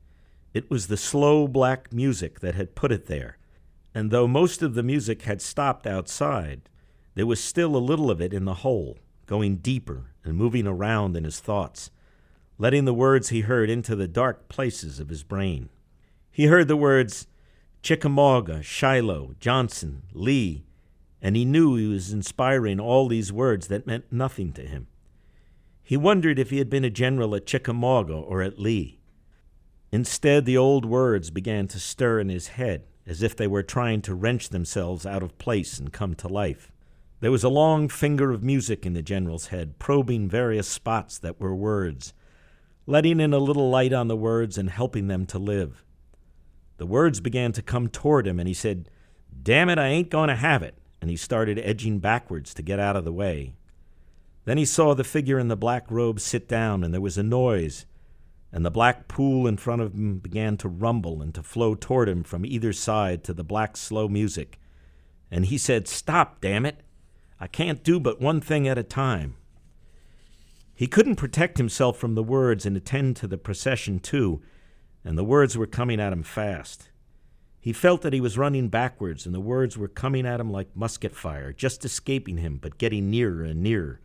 It 0.54 0.69
was 0.69 0.88
the 0.88 0.97
slow 0.97 1.47
black 1.47 1.93
music 1.93 2.41
that 2.41 2.56
had 2.56 2.75
put 2.75 2.91
it 2.91 3.06
there, 3.06 3.38
and 3.95 4.12
though 4.12 4.27
most 4.27 4.62
of 4.62 4.73
the 4.73 4.84
music 4.84 5.21
had 5.21 5.41
stopped 5.41 5.88
outside, 5.88 6.69
there 7.15 7.25
was 7.25 7.41
still 7.41 7.77
a 7.77 7.77
little 7.77 8.12
of 8.12 8.19
it 8.19 8.34
in 8.34 8.43
the 8.43 8.56
hole, 8.56 8.97
going 9.32 9.56
deeper 9.56 10.13
and 10.26 10.36
moving 10.36 10.67
around 10.67 11.15
in 11.15 11.24
his 11.24 11.39
thoughts, 11.39 11.89
letting 12.58 12.84
the 12.84 12.94
words 12.94 13.30
he 13.30 13.39
heard 13.39 13.70
into 13.70 13.96
the 13.96 14.06
dark 14.06 14.50
places 14.50 15.00
of 15.00 15.08
his 15.08 15.24
brain. 15.24 15.70
He 16.30 16.48
heard 16.48 16.67
the 16.67 16.76
words 16.76 17.28
Chickamauga, 17.82 18.62
Shiloh, 18.62 19.34
Johnston, 19.39 20.02
Lee, 20.12 20.65
and 21.22 21.38
he 21.38 21.46
knew 21.46 21.78
he 21.78 21.88
was 21.88 22.12
inspiring 22.12 22.78
all 22.78 23.08
these 23.08 23.32
words 23.32 23.70
that 23.70 23.88
meant 23.88 24.12
nothing 24.12 24.52
to 24.52 24.63
him. 24.63 24.88
He 25.82 25.96
wondered 25.96 26.38
if 26.38 26.50
he 26.50 26.58
had 26.58 26.70
been 26.70 26.84
a 26.84 26.89
general 26.89 27.34
at 27.34 27.46
Chickamauga 27.46 28.15
or 28.15 28.41
at 28.41 28.60
Lee. 28.60 29.00
Instead, 29.94 30.44
the 30.44 30.58
old 30.58 30.84
words 30.84 31.32
began 31.32 31.70
to 31.70 31.80
stir 31.80 32.20
in 32.20 32.28
his 32.28 32.50
head 32.50 32.84
as 33.08 33.24
if 33.24 33.38
they 33.38 33.48
were 33.48 33.63
trying 33.63 34.02
to 34.02 34.13
wrench 34.13 34.50
themselves 34.50 35.06
out 35.06 35.24
of 35.24 35.38
place 35.38 35.80
and 35.80 35.94
come 35.94 36.15
to 36.15 36.28
life. 36.28 36.70
There 37.21 37.31
was 37.31 37.43
a 37.43 37.49
long 37.49 37.88
finger 37.88 38.31
of 38.31 38.43
music 38.43 38.86
in 38.86 38.93
the 38.93 39.01
general's 39.01 39.47
head, 39.47 39.79
probing 39.79 40.27
various 40.27 40.67
spots 40.67 41.17
that 41.19 41.39
were 41.39 41.55
words, 41.55 42.13
letting 42.86 43.19
in 43.19 43.34
a 43.34 43.39
little 43.39 43.69
light 43.69 43.93
on 43.93 44.10
the 44.10 44.17
words 44.17 44.57
and 44.57 44.69
helping 44.69 45.07
them 45.07 45.25
to 45.27 45.39
live. 45.39 45.86
The 46.77 46.86
words 46.86 47.21
began 47.21 47.53
to 47.53 47.62
come 47.62 47.88
toward 47.88 48.27
him, 48.27 48.39
and 48.39 48.47
he 48.47 48.53
said, 48.53 48.89
Damn 49.41 49.69
it, 49.69 49.79
I 49.79 49.88
ain't 49.88 50.10
going 50.10 50.27
to 50.27 50.36
have 50.36 50.62
it 50.62 50.75
and 51.01 51.10
he 51.10 51.17
started 51.17 51.60
edging 51.60 51.99
backwards 51.99 52.53
to 52.53 52.62
get 52.62 52.79
out 52.79 52.95
of 52.95 53.03
the 53.03 53.12
way. 53.12 53.55
Then 54.45 54.57
he 54.57 54.65
saw 54.65 54.93
the 54.93 55.03
figure 55.03 55.39
in 55.39 55.47
the 55.47 55.57
black 55.57 55.89
robe 55.89 56.19
sit 56.19 56.47
down, 56.47 56.84
and 56.84 56.93
there 56.93 57.01
was 57.01 57.17
a 57.17 57.23
noise, 57.23 57.86
and 58.51 58.63
the 58.63 58.71
black 58.71 59.07
pool 59.07 59.47
in 59.47 59.57
front 59.57 59.81
of 59.81 59.93
him 59.93 60.19
began 60.19 60.57
to 60.57 60.69
rumble 60.69 61.21
and 61.21 61.34
to 61.34 61.43
flow 61.43 61.73
toward 61.73 62.07
him 62.07 62.23
from 62.23 62.45
either 62.45 62.71
side 62.71 63.23
to 63.23 63.34
the 63.34 63.43
black 63.43 63.75
slow 63.75 64.07
music. 64.07 64.60
And 65.31 65.45
he 65.45 65.57
said, 65.57 65.88
Stop, 65.88 66.41
damn 66.41 66.65
it! 66.65 66.81
I 67.41 67.47
can't 67.47 67.84
do 67.84 67.99
but 67.99 68.21
one 68.21 68.39
thing 68.39 68.67
at 68.67 68.77
a 68.77 68.84
time. 68.84 69.36
He 70.75 70.86
couldn't 70.86 71.15
protect 71.15 71.58
himself 71.58 71.97
from 71.97 72.13
the 72.13 72.21
words 72.21 72.67
and 72.67 72.77
attend 72.77 73.15
to 73.15 73.27
the 73.27 73.38
procession, 73.39 73.99
too, 73.99 74.43
and 75.04 75.17
the 75.17 75.23
words 75.23 75.58
were 75.58 75.65
coming 75.65 75.99
at 75.99 76.13
him 76.13 76.21
fast. 76.21 76.89
He 77.60 77.73
felt 77.73 78.04
that 78.04 78.13
he 78.13 78.21
was 78.21 78.38
running 78.38 78.69
backwards, 78.69 79.25
and 79.25 79.34
the 79.34 79.39
words 79.39 79.75
were 79.75 79.88
coming 79.88 80.23
at 80.27 80.39
him 80.39 80.51
like 80.51 80.75
musket 80.75 81.15
fire, 81.15 81.51
just 81.51 81.84
escaping 81.84 82.38
him, 82.38 82.60
but 82.62 82.77
getting 82.77 83.10
nearer 83.10 83.43
and 83.43 83.63
nearer. 83.63 84.01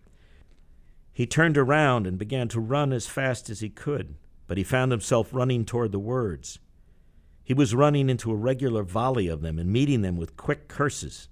He 1.13 1.27
turned 1.27 1.59
around 1.59 2.07
and 2.07 2.19
began 2.19 2.49
to 2.49 2.61
run 2.61 2.91
as 2.91 3.07
fast 3.07 3.51
as 3.51 3.61
he 3.61 3.69
could, 3.69 4.15
but 4.47 4.57
he 4.57 4.65
found 4.65 4.93
himself 4.93 5.29
running 5.35 5.67
toward 5.67 5.93
the 5.93 5.99
words. 5.99 6.59
He 7.45 7.53
was 7.53 7.75
running 7.75 8.09
into 8.09 8.33
a 8.33 8.37
regular 8.37 8.83
volley 8.83 9.29
of 9.29 9.43
them 9.43 9.59
and 9.59 9.71
meeting 9.71 10.01
them 10.01 10.17
with 10.17 10.39
quick 10.39 10.69
curses. 10.69 11.29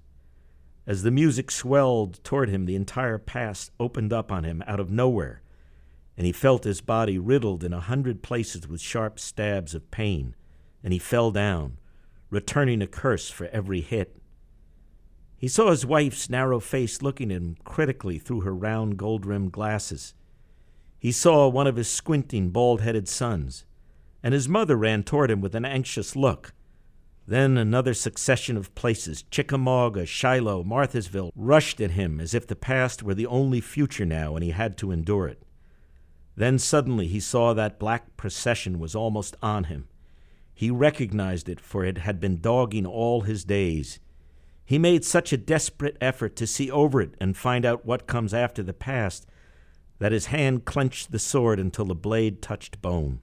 As 0.87 1.03
the 1.03 1.11
music 1.11 1.51
swelled 1.51 2.23
toward 2.25 2.51
him, 2.51 2.66
the 2.66 2.77
entire 2.77 3.18
past 3.18 3.70
opened 3.81 4.12
up 4.12 4.31
on 4.31 4.44
him 4.44 4.62
out 4.66 4.81
of 4.81 4.90
nowhere, 4.90 5.40
and 6.16 6.27
he 6.27 6.33
felt 6.33 6.64
his 6.64 6.81
body 6.81 7.18
riddled 7.18 7.64
in 7.64 7.73
a 7.73 7.81
hundred 7.81 8.23
places 8.23 8.68
with 8.68 8.81
sharp 8.81 9.18
stabs 9.18 9.75
of 9.75 9.90
pain, 9.90 10.35
and 10.83 10.92
he 10.92 10.99
fell 10.99 11.31
down 11.31 11.79
returning 12.35 12.83
a 12.83 12.87
curse 12.87 13.31
for 13.31 13.47
every 13.47 13.81
hit. 13.81 14.16
He 15.38 15.47
saw 15.49 15.70
his 15.70 15.87
wife's 15.87 16.29
narrow 16.29 16.59
face 16.59 17.01
looking 17.01 17.31
at 17.31 17.37
him 17.37 17.57
critically 17.64 18.18
through 18.18 18.40
her 18.40 18.55
round 18.55 18.97
gold 18.97 19.25
rimmed 19.25 19.53
glasses. 19.53 20.14
He 20.99 21.12
saw 21.12 21.49
one 21.49 21.66
of 21.66 21.77
his 21.77 21.88
squinting, 21.88 22.51
bald 22.51 22.81
headed 22.81 23.09
sons, 23.09 23.64
and 24.23 24.35
his 24.35 24.49
mother 24.49 24.77
ran 24.77 25.05
toward 25.05 25.31
him 25.31 25.40
with 25.40 25.55
an 25.55 25.64
anxious 25.64 26.16
look. 26.16 26.55
Then 27.27 27.57
another 27.57 27.95
succession 27.95 28.57
of 28.57 28.75
places, 28.75 29.23
Chickamauga, 29.31 30.05
Shiloh, 30.05 30.63
Marthasville, 30.63 31.33
rushed 31.35 31.81
at 31.81 31.93
him 31.93 32.21
as 32.21 32.35
if 32.35 32.47
the 32.47 32.57
past 32.57 33.03
were 33.03 33.15
the 33.15 33.27
only 33.27 33.61
future 33.61 34.05
now 34.05 34.35
and 34.35 34.45
he 34.45 34.51
had 34.51 34.77
to 34.79 34.91
endure 34.91 35.29
it. 35.29 35.43
Then 36.37 36.59
suddenly 36.59 37.07
he 37.07 37.21
saw 37.21 37.55
that 37.55 37.79
black 37.79 38.17
procession 38.17 38.79
was 38.79 38.95
almost 38.95 39.37
on 39.43 39.65
him. 39.65 39.89
He 40.53 40.71
recognized 40.71 41.49
it, 41.49 41.61
for 41.61 41.85
it 41.85 41.99
had 41.99 42.21
been 42.21 42.41
dogging 42.41 42.87
all 42.87 43.23
his 43.23 43.45
days. 43.45 43.99
He 44.65 44.79
made 44.79 45.05
such 45.05 45.33
a 45.33 45.39
desperate 45.39 45.97
effort 46.01 46.37
to 46.37 46.47
see 46.47 46.71
over 46.71 47.01
it 47.01 47.15
and 47.21 47.37
find 47.37 47.65
out 47.65 47.87
what 47.87 48.07
comes 48.07 48.35
after 48.35 48.63
the 48.63 48.73
past 48.73 49.27
that 49.99 50.13
his 50.13 50.27
hand 50.27 50.65
clenched 50.65 51.11
the 51.13 51.19
sword 51.19 51.59
until 51.59 51.85
the 51.87 51.95
blade 51.95 52.43
touched 52.43 52.83
bone. 52.83 53.21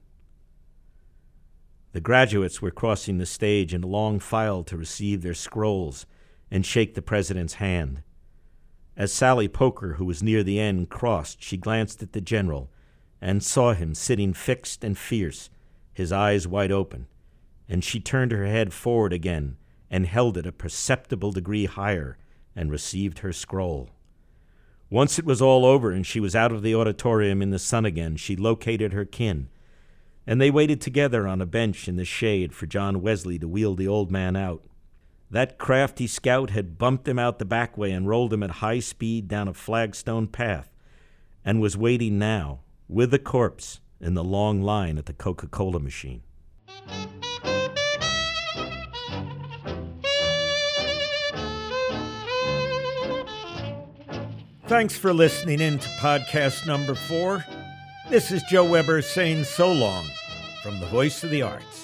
The 1.92 2.00
graduates 2.00 2.60
were 2.60 2.70
crossing 2.70 3.18
the 3.18 3.26
stage 3.26 3.72
in 3.74 3.84
a 3.84 3.86
long 3.86 4.18
file 4.18 4.62
to 4.64 4.76
receive 4.76 5.22
their 5.22 5.34
scrolls 5.34 6.06
and 6.50 6.64
shake 6.66 6.94
the 6.94 7.02
president's 7.02 7.54
hand. 7.54 8.02
As 8.96 9.12
Sally 9.12 9.48
Poker, 9.48 9.94
who 9.94 10.04
was 10.04 10.22
near 10.22 10.42
the 10.42 10.60
end, 10.60 10.90
crossed, 10.90 11.42
she 11.42 11.56
glanced 11.56 12.02
at 12.02 12.12
the 12.12 12.20
general 12.20 12.70
and 13.20 13.42
saw 13.42 13.72
him 13.72 13.94
sitting 13.94 14.32
fixed 14.32 14.84
and 14.84 14.98
fierce, 14.98 15.50
his 15.92 16.12
eyes 16.12 16.46
wide 16.48 16.72
open 16.72 17.06
and 17.72 17.82
she 17.82 17.98
turned 17.98 18.32
her 18.32 18.44
head 18.44 18.70
forward 18.70 19.14
again 19.14 19.56
and 19.90 20.06
held 20.06 20.36
it 20.36 20.46
a 20.46 20.52
perceptible 20.52 21.32
degree 21.32 21.64
higher 21.64 22.18
and 22.54 22.70
received 22.70 23.20
her 23.20 23.32
scroll. 23.32 23.88
Once 24.90 25.18
it 25.18 25.24
was 25.24 25.40
all 25.40 25.64
over 25.64 25.90
and 25.90 26.06
she 26.06 26.20
was 26.20 26.36
out 26.36 26.52
of 26.52 26.62
the 26.62 26.74
auditorium 26.74 27.40
in 27.40 27.48
the 27.48 27.58
sun 27.58 27.86
again, 27.86 28.14
she 28.14 28.36
located 28.36 28.92
her 28.92 29.06
kin, 29.06 29.48
and 30.26 30.40
they 30.40 30.50
waited 30.50 30.80
together 30.80 31.26
on 31.26 31.40
a 31.40 31.46
bench 31.46 31.88
in 31.88 31.96
the 31.96 32.04
shade 32.04 32.54
for 32.54 32.66
John 32.66 33.02
Wesley 33.02 33.38
to 33.38 33.48
wheel 33.48 33.74
the 33.74 33.88
old 33.88 34.10
man 34.10 34.36
out. 34.36 34.62
That 35.30 35.58
crafty 35.58 36.06
scout 36.06 36.50
had 36.50 36.78
bumped 36.78 37.08
him 37.08 37.18
out 37.18 37.38
the 37.38 37.44
back 37.44 37.78
way 37.78 37.90
and 37.92 38.06
rolled 38.06 38.32
him 38.32 38.42
at 38.42 38.50
high 38.50 38.80
speed 38.80 39.28
down 39.28 39.48
a 39.48 39.54
flagstone 39.54 40.26
path, 40.26 40.70
and 41.44 41.60
was 41.60 41.76
waiting 41.76 42.18
now, 42.18 42.60
with 42.88 43.10
the 43.10 43.18
corpse, 43.18 43.80
in 44.00 44.14
the 44.14 44.24
long 44.24 44.60
line 44.60 44.98
at 44.98 45.06
the 45.06 45.12
Coca 45.12 45.46
Cola 45.46 45.80
machine. 45.80 46.22
Thanks 54.66 54.96
for 54.96 55.12
listening 55.12 55.60
in 55.60 55.78
to 55.78 55.88
podcast 56.00 56.66
number 56.66 56.94
four. 56.94 57.44
This 58.12 58.30
is 58.30 58.42
Joe 58.42 58.66
Weber 58.66 59.00
saying 59.00 59.44
so 59.44 59.72
long 59.72 60.04
from 60.62 60.78
the 60.80 60.84
Voice 60.84 61.24
of 61.24 61.30
the 61.30 61.40
Arts. 61.40 61.81